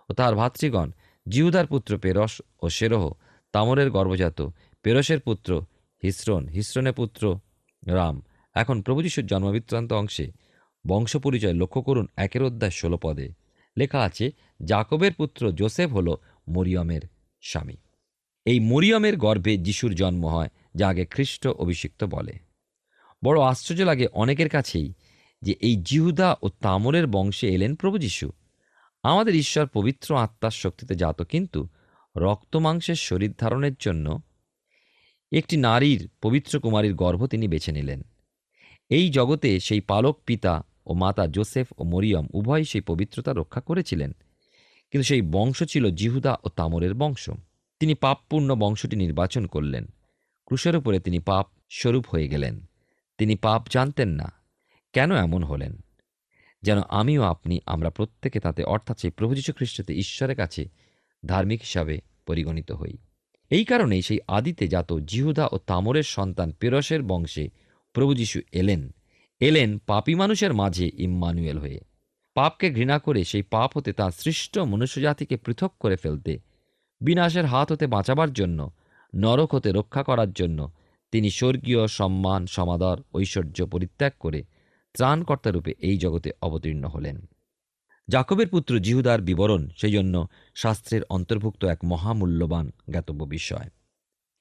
ও 0.09 0.13
তাহার 0.13 0.35
ভাতৃগণ, 0.35 0.91
জিহুদার 1.29 1.67
পুত্র 1.67 1.97
পেরস 1.97 2.41
ও 2.61 2.69
সেরহ 2.69 3.03
তামরের 3.51 3.89
গর্ভজাত 3.89 4.39
পেরসের 4.83 5.19
পুত্র, 5.19 5.61
হিসরন, 6.03 6.47
হিসরনের 6.47 6.93
পুত্র, 6.93 7.39
রাম। 7.87 8.21
এখন 8.55 8.81
প্রভু 8.81 9.03
যিশুর 9.03 9.25
জন্মবৃত্তান্ত 9.25 9.93
অংশে 9.93 10.31
বংশ 10.87 11.17
পরিচয় 11.17 11.53
লক্ষ্য 11.53 11.81
করুন 11.81 12.07
একের 12.15 12.43
অধ্যায় 12.43 12.71
ষোলো 12.71 12.97
পদে। 12.97 13.27
লেখা 13.77 13.99
আছে 13.99 14.31
জাকবের 14.65 15.13
পুত্র 15.13 15.51
জোসেফ 15.51 15.89
হল 15.93 16.15
মরিয়মের 16.47 17.01
স্বামী। 17.41 17.77
এই 18.45 18.59
মরিয়মের 18.59 19.17
গর্ভে 19.17 19.57
যিশুর 19.57 19.95
জন্ম 19.95 20.27
হয়, 20.27 20.49
যা 20.75 20.89
আগে 20.89 21.05
খ্রিস্ট 21.05 21.47
অভিষিক্ত 21.47 22.03
বলে। 22.03 22.33
বড় 23.25 23.41
আশ্চর্য 23.41 23.81
লাগে 23.81 24.07
অনেকের 24.13 24.49
কাছেই 24.49 24.93
যে 25.41 25.53
এই 25.61 25.75
জিহুদা 25.75 26.35
ও 26.41 26.49
তামরের 26.49 27.07
বংশে 27.07 27.47
এলেন 27.47 27.75
প্রভু 27.75 27.97
যিশু। 27.97 28.31
আমাদের 29.03 29.35
ঈশ্বর 29.35 29.65
পবিত্র 29.67 30.17
আত্মার 30.17 30.51
শক্তিতে 30.51 30.95
জাত, 30.95 31.21
কিন্তু 31.21 31.67
রক্ত 32.17 32.55
মাংসের 32.55 32.95
শরীর 32.95 33.33
ধারণের 33.37 33.71
জন্য 33.79 34.21
একটি 35.31 35.57
নারীর 35.57 36.09
পবিত্র 36.21 36.59
কুমারীর 36.59 36.95
গর্ভ 36.95 37.27
তিনি 37.27 37.47
বেছে 37.47 37.71
নিলেন। 37.71 38.01
এই 38.89 39.09
জগতে 39.09 39.59
সেই 39.59 39.81
পালক 39.81 40.19
পিতা 40.25 40.63
ও 40.85 40.93
মাতা 40.93 41.27
জোসেফ 41.27 41.67
ও 41.77 41.83
মরিয়ম 41.83 42.27
উভয়ই 42.33 42.63
সেই 42.63 42.81
পবিত্রতা 42.81 43.33
রক্ষা 43.33 43.61
করেছিলেন। 43.61 44.11
কিন্তু 44.91 45.03
সেই 45.03 45.21
বংশ 45.21 45.63
ছিল 45.63 45.91
জিহুদা 45.91 46.37
ও 46.43 46.49
তামরের 46.49 46.93
বংশ। 46.93 47.29
তিনি 47.79 47.93
পাপপূর্ণ 47.93 48.55
বংশটি 48.55 48.95
নির্বাচন 48.95 49.45
করলেন। 49.45 49.85
ক্রুশের 50.45 50.75
উপরে 50.75 50.99
তিনি 50.99 51.19
পাপ 51.19 51.47
স্বরূপ 51.69 52.07
হয়ে 52.07 52.27
গেলেন। 52.27 52.65
তিনি 53.17 53.35
পাপ 53.35 53.67
জানতেন 53.69 54.09
না। 54.09 54.31
কেন 54.93 55.15
এমন 55.15 55.43
হলেন? 55.43 55.77
যেন 56.61 56.81
আমিও 56.89 57.21
আপনি, 57.21 57.59
আমরা 57.65 57.89
প্রত্যেকে 57.89 58.39
তাতে, 58.39 58.63
অর্থাৎ 58.63 58.99
সেই 58.99 59.11
প্রভু 59.11 59.35
যীশু 59.35 59.53
খ্রিস্টতে 59.53 59.93
ঈশ্বরের 59.93 60.35
কাছে 60.35 60.69
ধার্মিক 61.25 61.59
হিসাবে 61.59 62.01
পরিগণিত 62.25 62.71
হই। 62.71 62.97
এই 63.49 63.65
কারণেই 63.65 64.01
সেই 64.01 64.19
আদিতে 64.27 64.67
জাত 64.67 64.93
জিহুদা 64.93 65.47
ও 65.51 65.57
তামরের 65.57 66.03
সন্তান 66.03 66.51
পেরসের 66.51 67.01
বংশে 67.03 67.49
প্রভু 67.93 68.13
যীশু 68.13 68.41
এলেন। 68.51 68.93
এলেন 69.39 69.79
পাপী 69.79 70.15
মানুষের 70.15 70.53
মাঝে 70.53 70.91
ইম্মানুয়েল 70.97 71.57
হয়ে। 71.57 71.79
পাপকে 72.33 72.71
ঘৃণা 72.71 72.99
করে 72.99 73.23
সেই 73.23 73.41
পাপ 73.41 73.77
হতে 73.77 73.93
তাঁর 73.93 74.11
সৃষ্ট 74.11 74.57
মনুষ্যজাতিকে 74.57 75.37
পৃথক 75.37 75.73
করে 75.79 75.95
ফেলতে, 75.95 76.39
বিনাশের 77.01 77.45
হাত 77.45 77.71
হতে 77.71 77.87
বাঁচাবার 77.87 78.33
জন্য, 78.33 78.71
নরক 79.15 79.55
হতে 79.55 79.71
রক্ষা 79.71 80.03
করার 80.03 80.31
জন্য 80.31 80.71
তিনি 81.11 81.29
স্বর্গীয় 81.29 81.87
সম্মান, 81.87 82.45
সমাদর, 82.45 83.01
ঐশ্বর্য 83.13 83.65
পরিত্যাগ 83.65 84.11
করে 84.19 84.43
ত্রাণকর্তারূপে 84.93 85.73
এই 85.79 85.97
জগতে 85.97 86.31
অবতীর্ণ 86.41 86.83
হলেন। 86.83 87.29
জাকবের 88.13 88.47
পুত্র 88.47 88.73
জিহুদার 88.79 89.19
বিবরণ 89.21 89.61
সেই 89.77 89.91
জন্য 89.91 90.15
শাস্ত্রের 90.55 91.03
অন্তর্ভুক্ত 91.09 91.61
এক 91.65 91.79
মহামূল্যবান 91.83 92.65
জ্ঞাতব্য 92.89 93.21
বিষয়। 93.25 93.67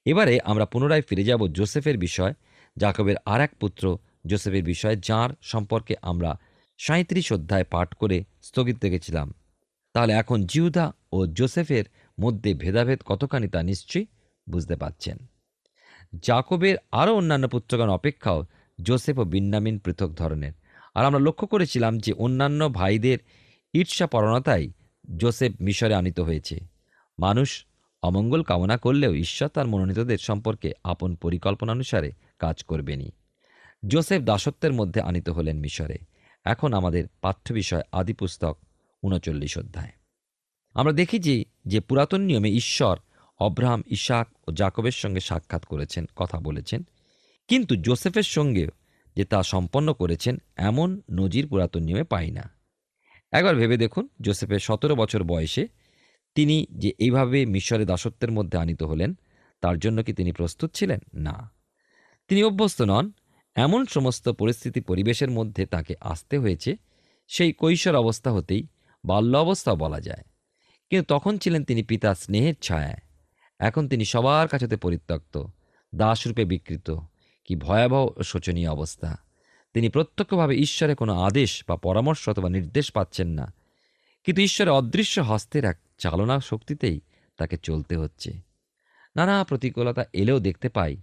এবারে 0.05 0.35
আমরা 0.43 0.65
পুনরায় 0.65 1.05
ফিরে 1.07 1.23
যাব 1.23 1.41
জোসেফের 1.47 1.97
বিষয়, 1.97 2.33
জাকবের 2.77 3.17
আর 3.25 3.41
এক 3.41 3.51
পুত্র 3.59 3.83
জোসেফের 4.27 4.63
বিষয়, 4.63 4.95
যার 5.07 5.29
সম্পর্কে 5.41 5.93
আমরা 6.01 6.31
সাঁত্রিশ 6.79 7.27
অধ্যায় 7.31 7.63
পাঠ 7.63 7.89
করে 7.93 8.17
স্থগিত 8.43 8.77
রেখেছিলাম। 8.83 9.27
তাহলে 9.95 10.13
এখন 10.13 10.37
জিহুদা 10.45 10.85
ও 11.11 11.19
জোসেফের 11.37 11.85
মধ্যে 12.17 12.51
ভেদাভেদ 12.53 12.99
কতখানি 13.05 13.47
তা 13.47 13.59
নিশ্চয়ই 13.63 14.05
বুঝতে 14.49 14.75
পাচ্ছেন 14.75 15.17
জাকবের 16.23 16.75
আরও 16.91 17.13
অন্যান্য 17.15 17.45
পুত্রগণ 17.47 17.89
অপেক্ষাও 17.89 18.39
জোসেফ 18.79 19.17
ও 19.19 19.23
বিন্যামিন 19.23 19.75
পৃথক 19.79 20.09
ধরনের। 20.11 20.53
আর 20.95 21.03
আমরা 21.05 21.21
লক্ষ্য 21.27 21.45
করেছিলাম 21.47 21.93
যে 21.99 22.11
অন্যান্য 22.13 22.61
ভাইদের 22.69 23.19
ঈর্ষা 23.73 24.07
পরণতাই 24.07 24.71
জোসেফ 25.17 25.53
মিশরে 25.61 25.95
আনিত 25.95 26.19
হয়েছে। 26.19 26.59
মানুষ 27.19 27.65
অমঙ্গল 28.03 28.43
কামনা 28.43 28.77
করলেও 28.77 29.15
ঈশ্বর 29.15 29.49
তার 29.49 29.67
মনোনীতদের 29.67 30.17
সম্পর্কে 30.17 30.73
আপন 30.83 31.15
পরিকল্পনা 31.15 31.71
অনুসারে 31.71 32.11
কাজ 32.39 32.63
করবেনই। 32.63 33.11
জোসেফ 33.87 34.21
দাসত্বের 34.21 34.73
মধ্যে 34.73 35.01
আনিত 35.01 35.29
হলেন 35.29 35.59
মিশরে। 35.59 35.97
এখন 36.45 36.73
আমাদের 36.73 37.05
পাঠ্য 37.21 37.53
বিষয় 37.53 37.81
আদিপুস্তক 37.91 38.57
উনচল্লিশ 39.03 39.57
অধ্যায়। 39.57 39.91
আমরা 40.73 40.91
দেখি 40.91 41.19
যে 41.19 41.45
যে 41.65 41.79
পুরাতন 41.79 42.21
নিয়মে 42.21 42.49
ঈশ্বর 42.49 42.99
অব্রাহাম, 43.39 43.83
ইশাক 43.85 44.27
ও 44.47 44.51
জাকবের 44.51 44.91
সঙ্গে 44.91 45.19
সাক্ষাৎ 45.19 45.65
করেছেন, 45.65 46.05
কথা 46.15 46.39
বলেছেন। 46.39 46.83
কিন্তু 47.47 47.75
জোসেফের 47.75 48.23
সঙ্গে 48.23 48.67
যে 49.15 49.25
তা 49.25 49.43
সম্পন্ন 49.43 49.93
করেছেন, 49.93 50.37
এমন 50.55 51.01
নজির 51.11 51.47
পুরাতন 51.47 51.83
নিয়মে 51.83 52.03
পাই 52.03 52.31
না। 52.31 52.60
একবার 53.31 53.55
ভেবে 53.55 53.77
দেখুন, 53.77 54.07
জোসেফের 54.21 54.59
সতেরো 54.59 54.95
বছর 54.95 55.23
বয়সে 55.23 55.67
তিনি 56.35 56.65
যে 56.71 56.93
এইভাবে 56.97 57.45
মিশরে 57.45 57.85
দাসত্বের 57.85 58.31
মধ্যে 58.31 58.57
আনিত 58.57 58.83
হলেন, 58.83 59.17
তার 59.61 59.79
জন্য 59.79 60.03
কি 60.03 60.13
তিনি 60.13 60.31
প্রস্তুত 60.31 60.71
ছিলেন? 60.71 60.99
না। 61.13 61.51
তিনি 62.27 62.43
অভ্যস্ত 62.43 62.81
নন। 62.81 63.11
এমন 63.55 63.85
সমস্ত 63.85 64.29
পরিস্থিতি 64.29 64.81
পরিবেশের 64.81 65.31
মধ্যে 65.31 65.65
তাকে 65.65 65.95
আসতে 65.99 66.37
হয়েছে, 66.37 66.77
সেই 67.27 67.53
কৈশোর 67.53 67.95
অবস্থা 67.95 68.31
হতেই 68.31 68.67
বাল্য 69.05 69.37
অবস্থা 69.37 69.75
বলা 69.75 70.01
যায়। 70.01 70.23
কিন্তু 70.89 71.05
তখন 71.07 71.37
ছিলেন 71.37 71.63
তিনি 71.63 71.83
পিতা 71.83 72.15
স্নেহের 72.15 72.53
ছায়ায়। 72.61 72.97
এখন 73.59 73.87
তিনি 73.87 74.05
সবার 74.05 74.47
কাছেতে 74.47 74.75
পরিত্যক্ত, 74.75 75.43
দাসরূপে 75.95 76.45
বিকৃত, 76.45 76.91
কি 77.45 77.55
ভয়াবহ 77.55 78.21
শোচনীয় 78.23 78.69
অবস্থা। 78.69 79.17
তিনি 79.73 79.89
প্রত্যক্ষভাবে 79.89 80.55
ঈশ্বরের 80.55 80.95
কোনো 80.95 81.21
আদেশ 81.21 81.63
বা 81.67 81.75
পরামর্শ 81.75 82.29
অথবা 82.29 82.49
নির্দেশ 82.49 82.91
পাচ্ছেন 82.91 83.27
না। 83.27 83.53
কিন্তু 84.23 84.41
ঈশ্বরের 84.41 84.73
অদৃশ্য 84.73 85.21
হস্তের 85.21 85.65
এক 85.65 85.77
চালনা 85.97 86.39
শক্তিতেই 86.39 86.99
তাকে 87.37 87.57
চলতে 87.57 87.97
হচ্ছে। 87.97 88.33
নানা 89.15 89.43
প্রতিকূলতা 89.43 90.05
এলেও 90.13 90.39
দেখতে 90.39 90.69
পাই 90.69 90.97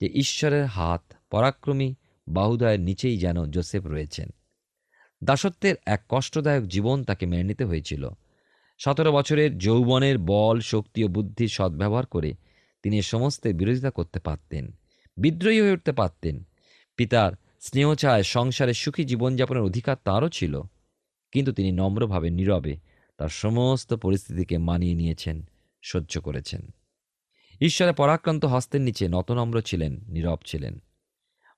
যে 0.00 0.06
ঈশ্বরের 0.06 0.64
হাত 0.64 1.14
পরাক্রমী 1.30 1.94
বাহুদয়ের 2.28 2.80
নিচেই 2.80 3.18
যেন 3.18 3.50
জোসেফ 3.50 3.86
রয়েছেন। 3.86 4.28
দাসত্বের 5.24 5.74
এক 5.86 6.04
কষ্টদায়ক 6.08 6.64
জীবন 6.64 7.04
তাকে 7.04 7.26
মেনে 7.26 7.44
নিতে 7.44 7.64
হয়েছিল। 7.64 8.10
সতেরো 8.78 9.12
বছরের 9.12 9.58
যৌবনের 9.58 10.18
বল, 10.18 10.60
শক্তি 10.60 11.04
ও 11.04 11.08
বুদ্ধির 11.08 11.48
সদ্ব্যবহার 11.48 12.06
করে 12.06 12.34
তিনি 12.82 12.98
এ 12.98 13.02
সমস্তের 13.02 13.54
বিরোধিতা 13.54 13.90
করতে 13.90 14.20
পারতেন, 14.20 14.72
বিদ্রোহী 15.16 15.60
হয়ে 15.60 15.72
উঠতে 15.72 15.92
পারতেন। 15.92 16.44
পিতার 16.96 17.32
স্নেহ 17.60 17.94
চায় 17.94 18.22
সংসারের 18.22 18.74
সুখী 18.74 19.04
জীবনযাপনের 19.04 19.62
অধিকার 19.62 19.96
তাঁরও 20.04 20.28
ছিল, 20.28 20.62
কিন্তু 21.32 21.52
তিনি 21.52 21.72
নম্রভাবে, 21.72 22.30
নীরবে 22.30 22.76
তার 23.18 23.28
সমস্ত 23.28 23.94
পরিস্থিতিকে 23.94 24.58
মানিয়ে 24.58 24.94
নিয়েছেন, 24.94 25.48
সহ্য 25.82 26.20
করেছেন। 26.20 26.70
ঈশ্বরে 27.60 27.92
পরাক্রান্ত 27.92 28.44
হস্তের 28.44 28.80
নিচে 28.80 29.08
নতনম্র 29.08 29.60
ছিলেন, 29.60 30.04
নীরব 30.08 30.38
ছিলেন। 30.46 30.82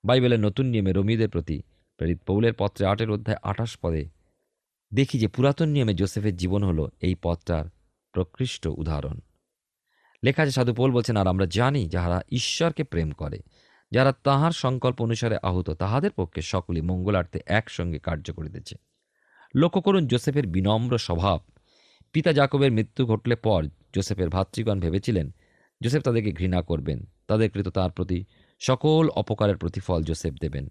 বাইবেলের 0.03 0.39
নতুন 0.39 0.65
নিয়মে 0.65 0.93
রমিদের 0.93 1.29
প্রতি 1.29 1.61
প্রেরিত 1.97 2.19
পৌলের 2.27 2.53
পত্রে 2.53 2.85
আটের 2.85 3.11
অধ্যায় 3.11 3.37
আঠাশ 3.43 3.77
পদে 3.77 4.09
দেখি 4.93 5.19
যে 5.19 5.27
পুরাতন 5.27 5.69
নিয়মে 5.69 5.93
জোসেফের 5.93 6.35
জীবন 6.35 6.63
হলো 6.63 6.89
এই 7.01 7.15
পথটার 7.15 7.65
প্রকৃষ্ট 8.11 8.67
উদাহরণ। 8.67 9.19
লেখা 10.23 10.43
আছে, 10.43 10.51
সাধু 10.51 10.73
পৌল 10.73 10.91
বলছেন, 10.91 11.17
আর 11.17 11.27
আমরা 11.27 11.45
জানি 11.45 11.89
যাহারা 11.89 12.21
ঈশ্বরকে 12.31 12.83
প্রেম 12.83 13.11
করে 13.11 13.39
যারা 13.91 14.11
তাহার 14.23 14.51
সংকল্প 14.51 15.01
অনুসারে 15.01 15.37
আহত, 15.43 15.69
তাহাদের 15.69 16.11
পক্ষে 16.11 16.41
সকলেই 16.41 16.81
মঙ্গলার্থে 16.81 17.39
একসঙ্গে 17.45 17.99
কার্য 17.99 18.33
করিতেছে। 18.33 18.75
লক্ষ্য 19.55 19.81
করুন 19.81 20.07
জোসেফের 20.07 20.47
বিনম্র 20.47 20.97
স্বভাব। 20.97 21.39
পিতা 22.13 22.31
জাকবের 22.31 22.71
মৃত্যু 22.71 23.05
ঘটলে 23.05 23.35
পর 23.35 23.63
জোসেফের 23.95 24.29
ভাতৃগণ 24.29 24.79
ভেবেছিলেন, 24.79 25.31
জোসেফ 25.83 26.01
তাদেরকে 26.01 26.31
ঘৃণা 26.31 26.61
করবেন। 26.61 26.99
তাদের 27.27 27.51
কৃত 27.51 27.67
তার 27.67 27.91
প্রতি 27.91 28.25
সকল 28.59 29.09
অপকারের 29.09 29.57
প্রতিফল 29.57 30.03
জোসেফ 30.03 30.33
দেবেন। 30.33 30.67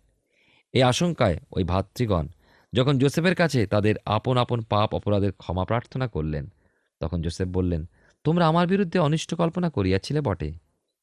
এই 0.73 0.83
আশঙ্কায় 0.83 1.37
ওই 1.51 1.65
ভাতৃগণ 1.65 2.29
যখন 2.73 2.99
জোসেফের 2.99 3.35
কাছে 3.35 3.67
তাদের 3.67 3.95
আপন 4.07 4.37
আপন 4.37 4.61
পাপ 4.63 4.95
অপরাধের 4.95 5.33
ক্ষমা 5.33 5.65
প্রার্থনা 5.65 6.09
করলেন, 6.09 6.53
তখন 7.01 7.23
জোসেফ 7.23 7.49
বললেন, 7.49 7.89
তোমরা 8.25 8.47
আমার 8.47 8.67
বিরুদ্ধে 8.67 8.99
অনিষ্ট 8.99 9.35
কল্পনা 9.35 9.71
করিয়াছিলে 9.71 10.21
বটে, 10.21 10.51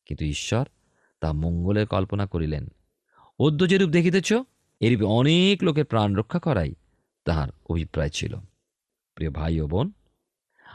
কিন্তু 0.06 0.26
ঈশ্বর 0.26 0.66
তা 1.20 1.34
মঙ্গলের 1.34 1.88
কল্পনা 1.88 2.26
করিলেন। 2.26 2.68
অদ্য 3.40 3.70
যেরূপ 3.70 3.90
দেখিতেছ, 3.90 4.34
এরূপে 4.80 5.06
অনেক 5.06 5.64
লোকের 5.64 5.86
প্রাণ 5.86 6.16
রক্ষা 6.16 6.40
করাই 6.40 6.76
তাহার 7.26 7.50
অভিপ্রায় 7.70 8.10
ছিল। 8.10 8.36
প্রিয় 9.16 9.32
ভাই 9.32 9.62
ও 9.62 9.68
বোন, 9.68 9.92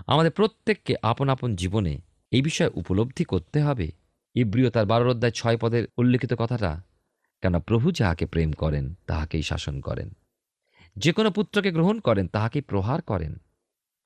আমাদের 0.06 0.32
প্রত্যেককে 0.32 0.94
আপন 1.02 1.28
আপন 1.28 1.56
জীবনে 1.56 2.00
এই 2.30 2.42
বিষয়ে 2.42 2.70
উপলব্ধি 2.74 3.24
করতে 3.24 3.62
হবে। 3.62 3.92
ইব্রিয় 4.34 4.70
তার 4.70 4.86
বারোর 4.86 5.08
অধ্যায় 5.08 5.32
ছয় 5.32 5.56
পদের 5.56 5.88
উল্লেখিত 5.98 6.34
কথাটা 6.38 6.82
কেন 7.42 7.60
প্রভু 7.60 7.90
যাহাকে 7.90 8.26
প্রেম 8.26 8.52
করেন, 8.52 8.94
তাহাকেই 9.06 9.42
শাসন 9.42 9.80
করেন। 9.80 10.10
যে 10.96 11.12
কোনো 11.12 11.30
পুত্রকে 11.30 11.72
গ্রহণ 11.72 12.00
করেন, 12.00 12.28
তাহাকেই 12.28 12.62
প্রহার 12.62 13.02
করেন। 13.02 13.36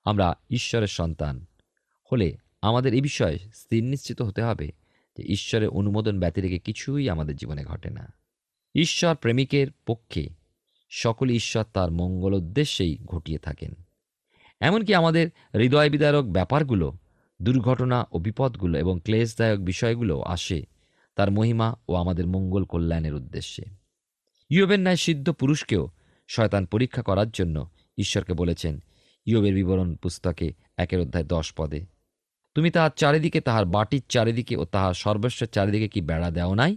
আমরা 0.04 0.34
ঈশ্বরের 0.50 0.86
সন্তান 0.86 1.46
হলে 2.12 2.36
আমাদের 2.62 2.94
এ 2.94 3.00
বিষয়ে 3.00 3.38
স্থির 3.54 3.84
নিশ্চিত 3.84 4.22
হতে 4.22 4.42
হবে। 4.42 4.72
যে 5.16 5.24
ঈশ্বরের 5.24 5.68
অনুমোদন 5.68 6.20
ব্যতিরেকে 6.20 6.58
কিছুই 6.58 7.10
আমাদের 7.10 7.36
জীবনে 7.36 7.64
ঘটে 7.64 7.90
না। 7.90 8.12
ঈশ্বর 8.74 9.14
প্রেমিকের 9.14 9.66
পক্ষে 9.86 10.28
সকল 10.90 11.30
ঈশ্বর 11.30 11.64
তার 11.72 11.90
মঙ্গল 11.90 12.34
উদ্দেশ্যেই 12.34 12.98
ঘটিয়ে 13.04 13.38
থাকেন। 13.38 13.74
এমনকি 14.60 14.94
আমাদের 14.94 15.28
হৃদয় 15.54 15.90
বিদারক 15.90 16.24
ব্যাপারগুলো, 16.24 16.92
দুর্ঘটনা 17.42 18.08
ও 18.12 18.18
বিপদগুলো 18.18 18.78
এবং 18.78 19.00
ক্লেশদায়ক 19.04 19.60
বিষয়গুলো 19.60 20.20
আসে 20.20 20.66
তার 21.16 21.30
মহিমা 21.30 21.76
ও 21.88 21.94
আমাদের 21.94 22.26
মঙ্গল 22.26 22.64
কল্যাণের 22.64 23.14
উদ্দেশ্যে। 23.14 23.64
ইয়বের 24.50 24.80
ন্যায় 24.80 24.96
সিদ্ধ 24.96 25.30
পুরুষকেও 25.30 25.88
শয়তান 26.28 26.66
পরীক্ষা 26.66 27.02
করার 27.02 27.30
জন্য 27.30 27.70
ঈশ্বরকে 27.98 28.32
বলেছেন, 28.32 28.82
ইয়বের 29.26 29.54
বিবরণ 29.54 29.94
পুস্তকে 29.94 30.52
একের 30.76 31.00
অধ্যায় 31.00 31.24
দশ 31.24 31.52
পদে 31.56 31.93
তুমি 32.54 32.70
তাহার 32.70 32.90
চারিদিকে 32.96 33.40
তাহার 33.40 33.64
বাটির 33.64 34.02
চারিদিকে 34.08 34.56
ও 34.56 34.64
তাহার 34.64 34.94
সর্বস্বের 34.94 35.48
চারিদিকে 35.48 35.88
কি 35.88 36.00
বেড়া 36.00 36.30
দেও 36.30 36.54
নাই? 36.54 36.76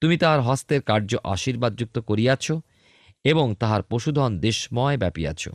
তুমি 0.00 0.16
তাহার 0.16 0.40
হস্তের 0.40 0.82
কার্য 0.82 1.16
আশীর্বাদযুক্ত 1.24 1.98
করিয়াছ 1.98 2.52
এবং 3.24 3.54
তাহার 3.54 3.82
পশুধন 3.82 4.40
দেশময় 4.40 4.98
ব্যাপিয়াছ। 4.98 5.48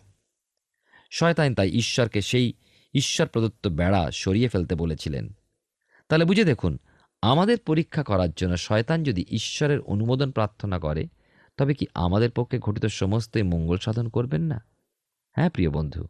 শয়তান 1.11 1.55
তাই 1.55 1.69
ঈশ্বরকে 1.69 2.21
সেই 2.21 2.53
ঈশ্বর 2.93 3.27
প্রদত্ত 3.27 3.67
বেড়া 3.67 4.11
সরিয়ে 4.11 4.47
ফেলতে 4.47 4.75
বলেছিলেন। 4.75 5.33
তাহলে 6.09 6.25
বুঝে 6.25 6.43
দেখুন, 6.43 6.79
আমাদের 7.21 7.57
পরীক্ষা 7.57 8.03
করার 8.03 8.31
জন্য 8.31 8.57
শয়তান 8.57 9.03
যদি 9.03 9.25
ঈশ্বরের 9.29 9.79
অনুমোদন 9.79 10.31
প্রার্থনা 10.31 10.79
করে, 10.79 11.07
তবে 11.57 11.73
কি 11.73 11.85
আমাদের 11.93 12.31
পক্ষে 12.31 12.59
ঘটিত 12.59 12.85
সমস্তই 12.85 13.41
মঙ্গল 13.41 13.77
সাধন 13.77 14.09
করবেন 14.09 14.41
না? 14.41 14.65
হ্যাঁ 15.31 15.49
প্রিয় 15.49 15.69
বন্ধু। 15.69 16.07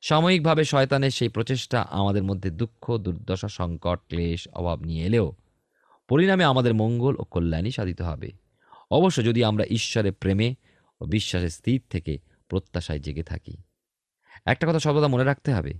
সাময়িকভাবে 0.00 0.64
শয়তানের 0.64 1.10
সেই 1.10 1.28
প্রচেষ্টা 1.28 1.82
আমাদের 1.82 2.22
মধ্যে 2.22 2.50
দুঃখ, 2.50 2.96
দুর্দশা, 2.96 3.48
সংকট, 3.48 4.00
ক্লেশ, 4.08 4.48
অভাব 4.48 4.80
নিয়ে 4.80 5.04
এলেও 5.04 5.32
পরিণামে 6.08 6.44
আমাদের 6.44 6.74
মঙ্গল 6.74 7.16
ও 7.18 7.24
কল্যাণই 7.24 7.70
সাধিত 7.70 8.02
হবে। 8.02 8.30
অবশ্য 8.90 9.24
যদি 9.24 9.44
আমরা 9.44 9.64
ঈশ্বরের 9.70 10.12
প্রেমে 10.12 10.54
ও 11.00 11.04
বিশ্বাসে 11.04 11.48
স্থির 11.48 11.82
থেকে 11.90 12.18
প্রত্যাশায় 12.48 12.98
জেগে 12.98 13.22
থাকি। 13.22 13.56
একটা 14.46 14.68
কথা 14.68 14.78
সর্বদা 14.78 15.08
মনে 15.08 15.24
রাখতে 15.24 15.52
হবে 15.52 15.74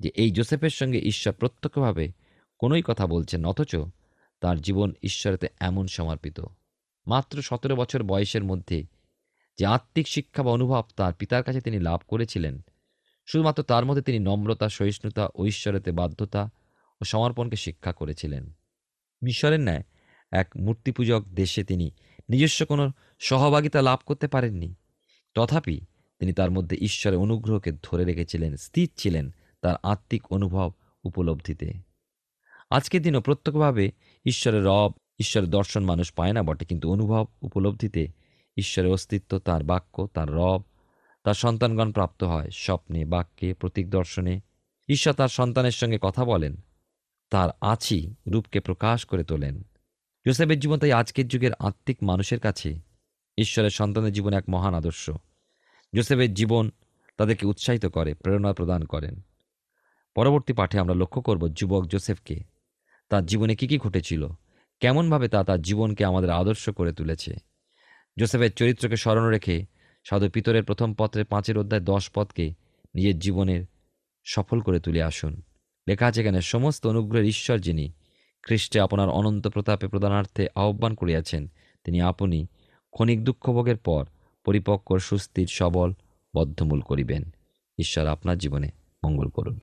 যে 0.00 0.08
এই 0.08 0.30
জোসেফের 0.30 0.70
সঙ্গে 0.70 0.98
ঈশ্বর 0.98 1.32
প্রত্যক্ষভাবে 1.32 2.12
কোনোই 2.58 2.82
কথা 2.86 3.06
বলছেন, 3.06 3.46
অথচ 3.46 3.76
তার 4.40 4.60
জীবন 4.60 4.92
ঈশ্বরেতে 5.02 5.48
এমন 5.60 5.86
সমর্পিত। 5.86 6.40
মাত্র 7.06 7.42
সতেরো 7.42 7.76
বছর 7.76 8.02
বয়সের 8.02 8.44
মধ্যে 8.44 8.86
যে 9.58 9.66
আত্মিক 9.66 10.08
শিক্ষা 10.08 10.42
বা 10.42 10.50
অনুভব 10.50 10.84
তার 10.96 11.12
পিতার 11.12 11.42
কাছে 11.42 11.60
তিনি 11.60 11.78
লাভ 11.78 12.00
করেছিলেন 12.08 12.60
শুধুমাত্র 13.26 13.62
তার 13.62 13.84
মধ্যে 13.84 14.02
তিনি 14.02 14.18
নম্রতা, 14.18 14.68
সহিষ্ণুতা 14.68 15.28
ও 15.34 15.46
ঈশ্বরেতে 15.46 15.92
বাধ্যতা 15.92 16.50
ও 17.00 17.04
সমর্পণকে 17.04 17.56
শিক্ষা 17.56 17.92
করেছিলেন। 17.92 18.52
মিশরের 19.22 19.60
ন্যায় 19.60 19.82
এক 20.32 20.48
মূর্তিপূজক 20.56 21.24
দেশে 21.34 21.64
তিনি 21.64 21.90
নিজস্ব 22.28 22.66
কোনো 22.66 22.92
সহভাগিতা 23.18 23.82
লাভ 23.82 23.98
করতে 24.06 24.28
পারেননি। 24.28 24.74
তথাপি 25.34 25.80
তিনি 26.18 26.32
তার 26.32 26.50
মধ্যে 26.50 26.76
ঈশ্বরের 26.76 27.18
অনুগ্রহকে 27.18 27.72
ধরে 27.82 28.04
রেখেছিলেন, 28.04 28.56
স্থির 28.56 28.90
ছিলেন 28.96 29.30
তার 29.62 29.76
আত্মিক 29.82 30.32
অনুভব 30.32 30.72
উপলব্ধিতে। 31.04 31.72
আজকের 32.70 33.02
দিনও 33.02 33.20
প্রত্যক্ষভাবে 33.20 33.92
ঈশ্বরের 34.24 34.64
রব, 34.64 34.92
ঈশ্বরের 35.18 35.50
দর্শন 35.50 35.84
মানুষ 35.84 36.12
পায় 36.12 36.32
না 36.32 36.42
বটে, 36.42 36.64
কিন্তু 36.64 36.92
অনুভব 36.92 37.26
উপলব্ধিতে 37.42 38.08
ঈশ্বরের 38.56 38.90
অস্তিত্ব, 38.90 39.38
তার 39.38 39.64
বাক্য, 39.64 40.08
তার 40.14 40.32
রব 40.32 40.62
তার 41.26 41.34
সন্তানগণ 41.34 41.92
প্রাপ্ত 41.92 42.24
হয়। 42.24 42.50
স্বপ্নে, 42.50 43.04
বাক্যে, 43.04 43.54
প্রতীক 43.54 43.90
দর্শনে। 43.90 44.40
ঈশ্বর 44.88 45.14
তার 45.14 45.28
সন্তানের 45.28 45.70
সঙ্গে 45.70 45.98
কথা 46.02 46.24
বলেন। 46.24 46.56
তার 47.30 47.50
আছি 47.60 48.14
রূপকে 48.28 48.60
প্রকাশ 48.60 49.04
করে 49.04 49.24
তোলেন। 49.24 49.62
জোসেফের 50.26 50.58
জীবন 50.58 50.78
তাই 50.78 50.92
আজকের 50.92 51.28
যুগের 51.28 51.52
আত্মিক 51.58 52.02
মানুষের 52.02 52.40
কাছে 52.40 52.80
ঈশ্বরের 53.38 53.70
সন্তানের 53.70 54.12
জীবন 54.12 54.32
এক 54.32 54.44
মহান 54.48 54.74
আদর্শ। 54.74 55.10
জোসেফের 55.94 56.34
জীবন 56.34 56.70
তাদেরকে 57.16 57.46
উৎসাহিত 57.46 57.86
করে, 57.86 58.14
প্রেরণা 58.14 58.52
প্রদান 58.52 58.84
করেন। 58.84 59.20
পরবর্তী 60.14 60.52
পাঠে 60.52 60.78
আমরা 60.78 60.94
লক্ষ্য 60.94 61.22
করব 61.22 61.48
যুবক 61.48 61.86
জোসেফকে। 61.86 62.44
তার 63.08 63.26
জীবনে 63.26 63.56
কী 63.56 63.68
কী 63.68 63.78
ঘটেছিল? 63.78 64.28
কেমনভাবে 64.80 65.28
তা 65.28 65.44
তার 65.44 65.62
জীবনকে 65.62 66.04
আমাদের 66.04 66.30
আদর্শ 66.30 66.70
করে 66.70 66.92
তুলেছে? 66.92 67.34
জোসেফের 68.18 68.52
চরিত্রকে 68.52 68.96
স্মরণ 68.96 69.24
রেখে 69.24 69.75
সাধু 70.08 70.30
পিতরের 70.30 70.64
প্রথম 70.64 70.94
পত্রের 70.94 71.24
পাঁচের 71.24 71.58
অধ্যায় 71.58 71.82
দশ 71.82 72.10
পদকে 72.14 72.50
নিজের 72.94 73.18
জীবনের 73.18 73.64
সফল 74.24 74.60
করে 74.60 74.80
তুলে 74.80 75.02
আসুন। 75.02 75.42
লেখা 75.88 76.06
আছে 76.06 76.20
এখানে, 76.20 76.40
সমস্ত 76.40 76.86
অনুগ্রহের 76.86 77.26
ঈশ্বর 77.26 77.58
যিনি 77.58 77.92
খ্রিস্টে 78.42 78.80
আপনার 78.80 79.08
অনন্ত 79.08 79.48
প্রতাপে 79.48 79.88
প্রদানার্থে 79.88 80.48
আহ্বান 80.54 80.94
করিয়াছেন, 80.94 81.48
তিনি 81.84 82.00
আপনি 82.00 82.46
ক্ষণিক 82.90 83.24
দুঃখভোগের 83.24 83.76
পর 83.76 84.04
পরিপক্ক, 84.44 84.96
সুস্থির, 84.96 85.46
সবল, 85.46 85.92
বদ্ধমূল 86.36 86.80
করিবেন। 86.80 87.22
ঈশ্বর 87.78 88.06
আপনার 88.06 88.38
জীবনে 88.38 88.70
মঙ্গল 89.04 89.28
করুন। 89.28 89.58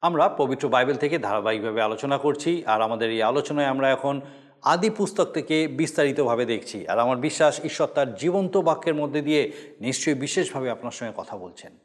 আমরা 0.00 0.28
পবিত্র 0.28 0.68
বাইবেল 0.68 0.96
থেকে 0.96 1.18
ধারাবাহিকভাবে 1.18 1.82
আলোচনা 1.82 2.18
করছি, 2.18 2.64
আর 2.64 2.80
আমাদের 2.80 3.10
এই 3.10 3.22
আলোচনায় 3.22 3.66
আমরা 3.66 3.90
এখন 3.90 4.20
আদি 4.62 4.90
পুস্তক 4.90 5.24
থেকে 5.24 5.68
বিস্তারিতভাবে 5.68 6.44
দেখছি। 6.44 6.88
আর 6.88 6.98
আমার 6.98 7.16
বিশ্বাস, 7.16 7.64
ঈশ্বর 7.64 7.86
তার 7.86 8.14
জীবন্ত 8.14 8.56
বাক্যের 8.56 8.94
মধ্যে 8.94 9.22
দিয়ে 9.22 9.52
নিশ্চয়ই 9.80 10.14
বিশেষভাবে 10.14 10.70
আপনার 10.70 10.92
সঙ্গে 10.92 11.12
কথা 11.16 11.36
বলছেন। 11.36 11.78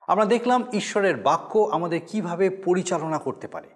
আমরা 0.00 0.24
দেখলাম 0.24 0.64
ঈশ্বরের 0.72 1.16
বাক্য 1.16 1.58
আমাদের 1.58 2.00
কীভাবে 2.06 2.50
পরিচালনা 2.50 3.18
করতে 3.18 3.48
পারে। 3.48 3.68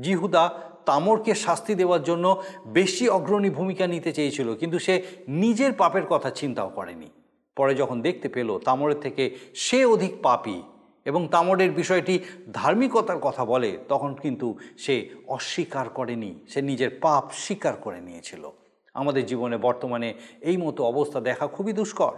জিহুদা 0.00 0.58
তামরকে 0.86 1.34
শাস্তি 1.34 1.74
দেওয়ার 1.74 2.02
জন্য 2.02 2.42
বেশি 2.66 3.08
অগ্রণী 3.08 3.50
ভূমিকা 3.50 3.86
নিতে 3.86 4.12
চেয়েছিল, 4.12 4.54
কিন্তু 4.54 4.78
সে 4.78 5.02
নিজের 5.28 5.72
পাপের 5.72 6.06
কথা 6.06 6.30
চিন্তাও 6.30 6.68
করেনি। 6.68 7.10
পরে 7.56 7.74
যখন 7.74 8.02
দেখতে 8.02 8.28
পেল, 8.28 8.58
তামরের 8.58 9.00
থেকে 9.00 9.36
সে 9.54 9.84
অধিক 9.84 10.12
পাপী 10.22 10.62
এবং 11.04 11.28
তামরের 11.28 11.70
বিষয়টি 11.70 12.18
ধার্মিকতার 12.52 13.18
কথা 13.18 13.44
বলে, 13.44 13.78
তখন 13.88 14.14
কিন্তু 14.14 14.58
সে 14.78 15.10
অস্বীকার 15.26 15.88
করেনি, 15.88 16.34
সে 16.48 16.62
নিজের 16.62 16.90
পাপ 17.00 17.30
স্বীকার 17.32 17.76
করে 17.76 18.00
নিয়েছিল। 18.00 18.50
আমাদের 18.94 19.26
জীবনে 19.26 19.56
বর্তমানে 19.56 20.14
এই 20.40 20.56
মতো 20.56 20.84
অবস্থা 20.84 21.20
দেখা 21.20 21.46
খুবই 21.46 21.72
দুষ্কর। 21.72 22.12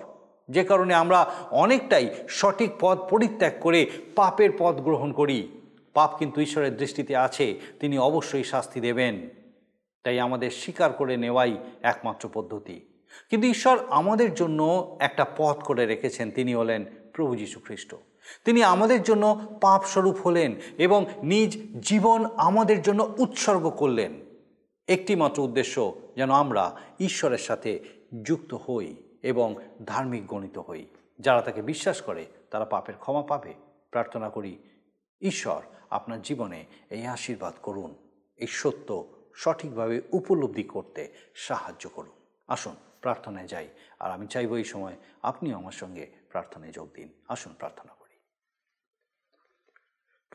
যে 0.50 0.64
কারণে 0.64 0.94
আমরা 0.94 1.34
অনেকটাই 1.50 2.14
সঠিক 2.28 2.70
পথ 2.80 2.98
পরিত্যাগ 3.10 3.52
করে 3.60 3.90
পাপের 4.16 4.50
পথ 4.58 4.74
গ্রহণ 4.74 5.12
করি। 5.12 5.48
পাপ 5.94 6.16
কিন্তু 6.18 6.40
ঈশ্বরের 6.40 6.76
দৃষ্টিতে 6.76 7.16
আছে, 7.16 7.60
তিনি 7.80 7.98
অবশ্যই 7.98 8.44
শাস্তি 8.44 8.80
দেবেন। 8.80 9.28
তাই 10.04 10.20
আমাদের 10.20 10.50
স্বীকার 10.50 10.92
করে 10.92 11.16
নেওয়াই 11.16 11.56
একমাত্র 11.82 12.28
পদ্ধতি। 12.32 13.02
কিন্তু 13.30 13.48
ঈশ্বর 13.48 13.78
আমাদের 13.88 14.34
জন্য 14.34 14.96
একটা 15.00 15.26
পথ 15.36 15.62
করে 15.62 15.86
রেখেছেন, 15.86 16.30
তিনি 16.30 16.54
হলেন 16.54 16.84
প্রভু 17.12 17.36
যীশু 17.36 17.60
খ্রিস্ট। 17.60 17.94
তিনি 18.44 18.64
আমাদের 18.64 19.02
জন্য 19.02 19.58
পাপ 19.60 19.84
স্বরূপ 19.84 20.16
হলেন 20.16 20.56
এবং 20.78 21.06
নিজ 21.22 21.80
জীবন 21.80 22.24
আমাদের 22.36 22.82
জন্য 22.82 23.14
উৎসর্গ 23.18 23.70
করলেন। 23.70 24.20
একটি 24.86 25.16
মাত্র 25.16 25.42
উদ্দেশ্য 25.42 25.94
যেন 26.16 26.30
আমরা 26.30 26.76
ঈশ্বরের 27.00 27.38
সাথে 27.38 27.80
যুক্ত 28.22 28.54
হই 28.54 28.94
এবং 29.22 29.56
ধার্মিক 29.84 30.26
গণিত 30.26 30.58
হই। 30.58 30.86
যারা 31.20 31.42
তাকে 31.42 31.62
বিশ্বাস 31.62 32.00
করে, 32.00 32.26
তারা 32.50 32.64
পাপের 32.64 32.94
ক্ষমা 33.00 33.22
পাবে। 33.22 33.54
প্রার্থনা 33.90 34.28
করি, 34.28 34.58
ঈশ্বর 35.20 35.62
আপনার 35.90 36.22
জীবনে 36.22 36.64
এই 36.90 37.06
আশীর্বাদ 37.06 37.54
করুন, 37.62 37.94
এই 38.36 38.46
সত্য 38.46 39.06
সঠিকভাবে 39.34 40.00
উপলব্ধি 40.12 40.62
করতে 40.62 41.12
সাহায্য 41.34 41.88
করুন। 41.88 42.12
আসুন, 42.48 42.74
প্রার্থনায় 43.00 43.48
যাই। 43.48 43.68
আর 44.00 44.10
আমি 44.10 44.26
চাইব 44.26 44.54
এই 44.54 44.64
সময় 44.64 44.96
আপনিও 45.22 45.56
আমার 45.56 45.72
সঙ্গে 45.72 46.06
প্রার্থনায় 46.30 46.72
যোগ 46.72 46.88
দিন। 46.94 47.08
আসুন, 47.28 47.52
প্রার্থনা 47.58 47.95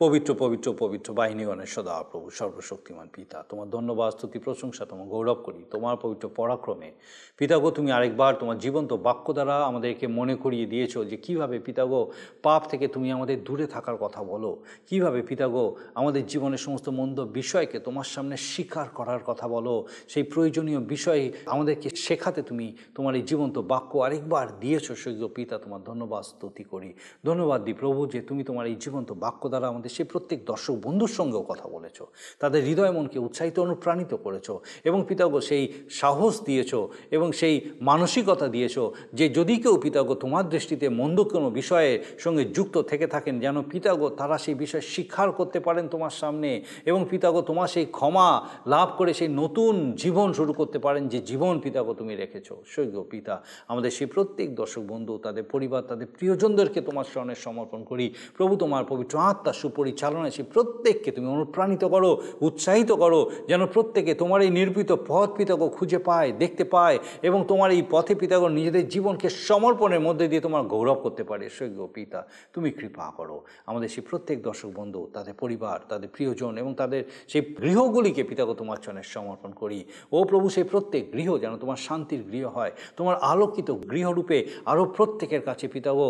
পবিত্র 0.02 0.34
পবিত্র 0.34 0.74
পবিত্র 0.78 1.14
বাহিনীগণের 1.14 1.66
সদা 1.66 2.04
প্রভু 2.12 2.30
সর্বশক্তিমান 2.30 3.08
পিতা। 3.12 3.44
তোমার 3.48 3.70
ধন্যবাদ, 3.70 4.12
স্তুতি, 4.12 4.38
প্রশংসা, 4.38 4.84
তোমার 4.84 5.08
গৌরব 5.08 5.34
করি। 5.34 5.64
তোমার 5.70 5.96
পবিত্র 5.96 6.28
পরাক্রমে। 6.28 6.92
পিতাগো, 7.38 7.70
তুমি 7.70 7.92
আরেকবার 7.92 8.34
তোমার 8.34 8.58
জীবন্ত 8.58 8.92
বাক্য 8.92 9.32
দ্বারা 9.32 9.64
আমাদেরকে 9.64 10.06
মনে 10.06 10.34
করিয়ে 10.34 10.66
দিয়েছ 10.66 10.98
যে 10.98 11.16
কীভাবে 11.16 11.58
পিতাগো, 11.58 12.10
পাপ 12.42 12.62
থেকে 12.68 12.88
তুমি 12.88 13.12
আমাদের 13.12 13.44
দূরে 13.44 13.66
থাকার 13.66 13.96
কথা 13.96 14.22
বলো। 14.22 14.62
কীভাবে 14.86 15.22
পিতাগো, 15.22 15.76
আমাদের 15.94 16.26
জীবনের 16.26 16.58
সমস্ত 16.58 16.88
মন্দ 16.88 17.20
বিষয়কে 17.20 17.78
তোমার 17.78 18.04
সামনে 18.04 18.36
স্বীকার 18.36 18.88
করার 18.88 19.20
কথা 19.26 19.48
বলো। 19.48 19.86
সেই 20.08 20.22
প্রয়োজনীয় 20.22 20.80
বিষয় 20.80 21.32
আমাদেরকে 21.46 21.90
শেখাতে 21.90 22.42
তুমি 22.42 22.76
তোমার 22.94 23.14
এই 23.14 23.22
জীবন্ত 23.22 23.58
বাক্য 23.58 23.98
আরেকবার 23.98 24.60
দিয়েছ। 24.60 24.92
সৈক্য 24.92 25.28
পিতা, 25.28 25.58
তোমার 25.58 25.80
ধন্যবাদ, 25.84 26.24
স্তুতি 26.24 26.64
করি। 26.64 26.92
ধন্যবাদ 27.26 27.64
দি 27.64 27.72
প্রভু 27.72 28.06
যে 28.06 28.20
তুমি 28.20 28.44
তোমার 28.44 28.66
এই 28.66 28.76
জীবন্ত 28.80 29.12
বাক্য 29.12 29.48
দ্বারা 29.48 29.68
আমাদের 29.68 29.91
সেই 29.94 30.06
প্রত্যেক 30.12 30.40
দর্শক 30.50 30.74
বন্ধুর 30.86 31.12
সঙ্গেও 31.18 31.44
কথা 31.50 31.66
বলেছ। 31.74 31.98
তাদের 32.42 32.60
হৃদয় 32.68 32.92
মনকে 32.96 33.18
উৎসাহিত 33.26 33.56
অনুপ্রাণিত 33.66 34.12
করেছ 34.24 34.48
এবং 34.88 34.98
পিতাগ 35.08 35.32
সেই 35.48 35.64
সাহস 36.00 36.34
দিয়েছ 36.48 36.72
এবং 37.16 37.28
সেই 37.40 37.54
মানসিকতা 37.80 38.46
দিয়েছ 38.54 38.76
যে 39.18 39.26
যদি 39.38 39.54
কেউ 39.62 39.74
পিতাগো 39.84 40.14
তোমার 40.14 40.44
দৃষ্টিতে 40.48 40.86
মন্দ 41.00 41.18
কোনো 41.32 41.48
বিষয়ের 41.60 41.96
সঙ্গে 42.24 42.44
যুক্ত 42.56 42.76
থেকে 42.90 43.06
থাকেন, 43.14 43.34
যেন 43.44 43.56
পিতাগো 43.72 44.06
তারা 44.20 44.36
সেই 44.44 44.56
বিষয় 44.64 44.84
স্বীকার 44.92 45.28
করতে 45.38 45.58
পারেন 45.66 45.84
তোমার 45.94 46.14
সামনে 46.20 46.50
এবং 46.90 47.00
পিতাগো 47.10 47.40
তোমার 47.50 47.68
সেই 47.74 47.86
ক্ষমা 47.96 48.28
লাভ 48.66 48.88
করে 48.98 49.12
সেই 49.20 49.30
নতুন 49.42 49.74
জীবন 50.02 50.28
শুরু 50.38 50.52
করতে 50.60 50.78
পারেন 50.78 51.02
যে 51.12 51.18
জীবন 51.30 51.54
পিতাগো 51.64 51.92
তুমি 52.00 52.14
রেখেছো। 52.22 52.54
সৈক্য 52.66 52.98
পিতা, 53.12 53.34
আমাদের 53.68 53.90
সেই 53.90 54.08
প্রত্যেক 54.14 54.48
দর্শক 54.60 54.82
বন্ধু, 54.92 55.14
তাদের 55.26 55.44
পরিবার, 55.52 55.82
তাদের 55.90 56.08
প্রিয়জনদেরকে 56.16 56.80
তোমার 56.88 57.06
স্মরণে 57.10 57.36
সমর্পণ 57.46 57.80
করি। 57.90 58.06
প্রভু 58.36 58.52
তোমার 58.56 58.84
পবিত্র 58.88 59.14
আত্মা 59.30 59.52
সুপরিচালনায় 59.72 60.34
সেই 60.36 60.46
প্রত্যেককে 60.54 61.10
তুমি 61.16 61.28
অনুপ্রাণিত 61.36 61.84
করো, 61.94 62.10
উৎসাহিত 62.46 62.90
করো, 63.02 63.20
যেন 63.50 63.62
প্রত্যেকে 63.74 64.12
তোমার 64.22 64.40
এই 64.46 64.50
নির্মিত 64.58 64.90
পথ 65.10 65.28
পিতাগো 65.38 65.66
খুঁজে 65.76 65.98
পায়, 66.08 66.30
দেখতে 66.42 66.64
পায় 66.74 66.96
এবং 67.28 67.38
তোমার 67.50 67.70
এই 67.76 67.82
পথে 67.94 68.14
পিতাগো 68.20 68.46
নিজেদের 68.58 68.84
জীবনকে 68.94 69.28
সমর্পণের 69.48 70.02
মধ্যে 70.06 70.26
দিয়ে 70.30 70.42
তোমার 70.46 70.62
গৌরব 70.72 70.98
করতে 71.04 71.22
পারে। 71.30 71.44
সৈক্য 71.56 71.80
পিতা, 71.96 72.20
তুমি 72.54 72.68
কৃপা 72.78 73.06
করো। 73.18 73.36
আমাদের 73.70 73.88
সেই 73.94 74.04
প্রত্যেক 74.10 74.38
দর্শক 74.48 74.70
বন্ধু, 74.80 75.00
তাদের 75.16 75.34
পরিবার, 75.42 75.78
তাদের 75.90 76.08
প্রিয়জন 76.14 76.52
এবং 76.62 76.72
তাদের 76.80 77.00
সেই 77.32 77.42
গৃহগুলিকে 77.62 78.22
পিতাগো 78.30 78.54
তোমার 78.60 78.78
চরণে 78.84 79.04
সমর্পণ 79.14 79.50
করি। 79.60 79.80
ও 80.16 80.18
প্রভু, 80.30 80.46
সেই 80.54 80.66
প্রত্যেক 80.72 81.02
গৃহ 81.14 81.30
যেন 81.42 81.52
তোমার 81.62 81.78
শান্তির 81.86 82.22
গৃহ 82.30 82.46
হয়, 82.56 82.72
তোমার 82.98 83.16
আলোকিত 83.32 83.68
গৃহরূপে 83.92 84.38
আরও 84.70 84.84
প্রত্যেকের 84.96 85.42
কাছে 85.48 85.66
পিতাগো, 85.74 86.08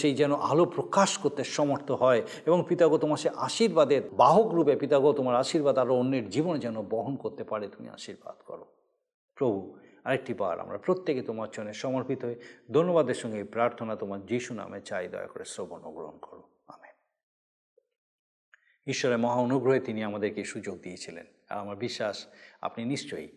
সেই 0.00 0.14
যেন 0.20 0.32
আলো 0.50 0.64
প্রকাশ 0.76 1.10
করতে 1.22 1.42
সমর্থ 1.56 1.88
হয় 2.02 2.20
এবং 2.48 2.58
পিতাগো 2.68 2.96
তোমার 3.00 3.16
সে 3.16 3.28
আশীর্বাদের 3.28 4.10
বাহক 4.10 4.46
রূপে 4.46 4.76
পিতাগো 4.76 5.12
তোমার 5.12 5.36
আশীর্বাদ 5.36 5.78
আরও 5.78 5.94
অন্যের 5.94 6.28
জীবনে 6.28 6.58
যেন 6.58 6.82
বহন 6.82 7.16
করতে 7.16 7.44
পারে, 7.44 7.68
তুমি 7.68 7.88
আশীর্বাদ 7.88 8.34
করো। 8.46 8.66
প্রভু, 9.34 9.78
আরেকটি 10.04 10.34
বার 10.34 10.60
আমরা 10.60 10.78
প্রত্যেকে 10.78 11.22
তোমার 11.22 11.48
চরণে 11.48 11.72
সমর্পিত 11.72 12.24
হয়ে 12.24 12.40
ধন্যবাদের 12.72 13.14
সঙ্গে 13.14 13.38
এই 13.38 13.44
প্রার্থনা 13.44 13.96
তোমার 13.96 14.26
যিশু 14.26 14.54
নামে 14.54 14.80
চাই, 14.80 15.08
দয়া 15.08 15.26
করে 15.26 15.44
শ্রবণ 15.44 15.78
গ্রহণ 15.78 16.18
করো। 16.18 16.42
আমেন। 16.66 16.94
ঈশ্বরের 18.86 19.18
মহা 19.18 19.40
অনুগ্রহে 19.40 19.80
তিনি 19.80 20.02
আমাদেরকে 20.02 20.44
সুযোগ 20.44 20.80
দিয়েছিলেন। 20.80 21.26
আর 21.48 21.58
আমার 21.58 21.76
বিশ্বাস, 21.76 22.26
আপনি 22.60 22.84
নিশ্চয়ই 22.84 23.28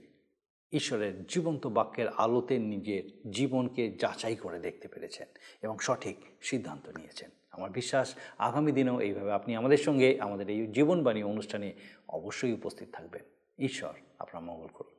ঈশ্বরের 0.72 1.26
জীবন্ত 1.26 1.68
বাক্যের 1.68 2.10
আলোতে 2.10 2.60
নিজের 2.60 3.32
জীবনকে 3.32 3.92
যাচাই 3.92 4.36
করে 4.36 4.60
দেখতে 4.60 4.88
পেরেছেন 4.88 5.28
এবং 5.62 5.78
সঠিক 5.78 6.18
সিদ্ধান্ত 6.42 6.90
নিয়েছেন। 6.98 7.30
আমার 7.54 7.70
বিশ্বাস 7.70 8.14
আগামী 8.38 8.72
দিনেও 8.72 9.00
এইভাবে 9.00 9.32
আপনি 9.32 9.56
আমাদের 9.56 9.78
সঙ্গে 9.78 10.18
আমাদের 10.22 10.50
এই 10.50 10.68
জীবনবাণী 10.68 11.24
অনুষ্ঠানে 11.24 11.74
অবশ্যই 12.10 12.54
উপস্থিত 12.54 12.88
থাকবেন। 12.94 13.22
ঈশ্বর 13.66 13.94
আপনার 14.20 14.44
মঙ্গল 14.44 14.68
করুন। 14.74 14.94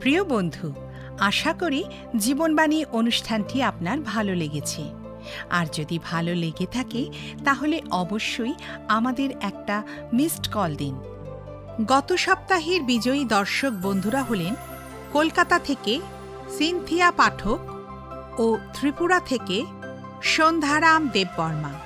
প্রিয় 0.00 0.24
বন্ধু, 0.24 0.74
আশা 1.20 1.52
করি 1.52 1.84
জীবনবাণী 2.16 2.84
অনুষ্ঠানটি 2.84 3.62
আপনার 3.62 4.00
ভালো 4.00 4.34
লেগেছে। 4.34 4.82
আর 5.50 5.66
যদি 5.72 5.98
ভালো 6.04 6.34
লেগে 6.34 6.66
থাকে, 6.66 7.10
তাহলে 7.44 7.80
অবশ্যই 7.90 8.54
আমাদের 8.88 9.30
একটা 9.40 9.82
মিসড 10.12 10.52
কল 10.52 10.76
দিন। 10.76 10.94
গত 11.86 12.12
সপ্তাহের 12.12 12.82
বিজয়ী 12.82 13.24
দর্শক 13.24 13.72
বন্ধুরা 13.82 14.22
হলেন 14.22 14.54
কলকাতা 15.12 15.58
থেকে 15.58 16.00
সিনথিয়া 16.58 17.10
পাঠক 17.10 17.58
ও 18.38 18.58
ত্রিপুরা 18.72 19.20
থেকে 19.20 19.64
সন্ধ্যারাম 20.22 21.08
Debbarma. 21.08 21.85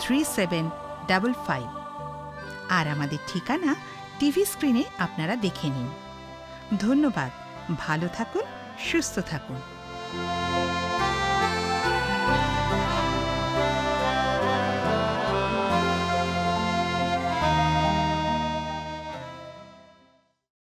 Three 0.00 0.24
seven 0.24 0.70
double 1.06 1.32
five 1.46 1.66
আর 2.68 2.88
আমাদের 2.88 3.18
ঠিকানা 3.26 3.74
টিভি 4.18 4.44
স্ক্রিনে 4.44 4.84
আপনারা 4.98 5.36
দেখে 5.36 5.68
নিন। 5.68 5.88
ধন্যবাদ। 6.78 7.30
ভালো 7.78 8.08
থাকুন, 8.08 8.42
সুস্থ 8.78 9.18
থাকুন। 9.18 9.60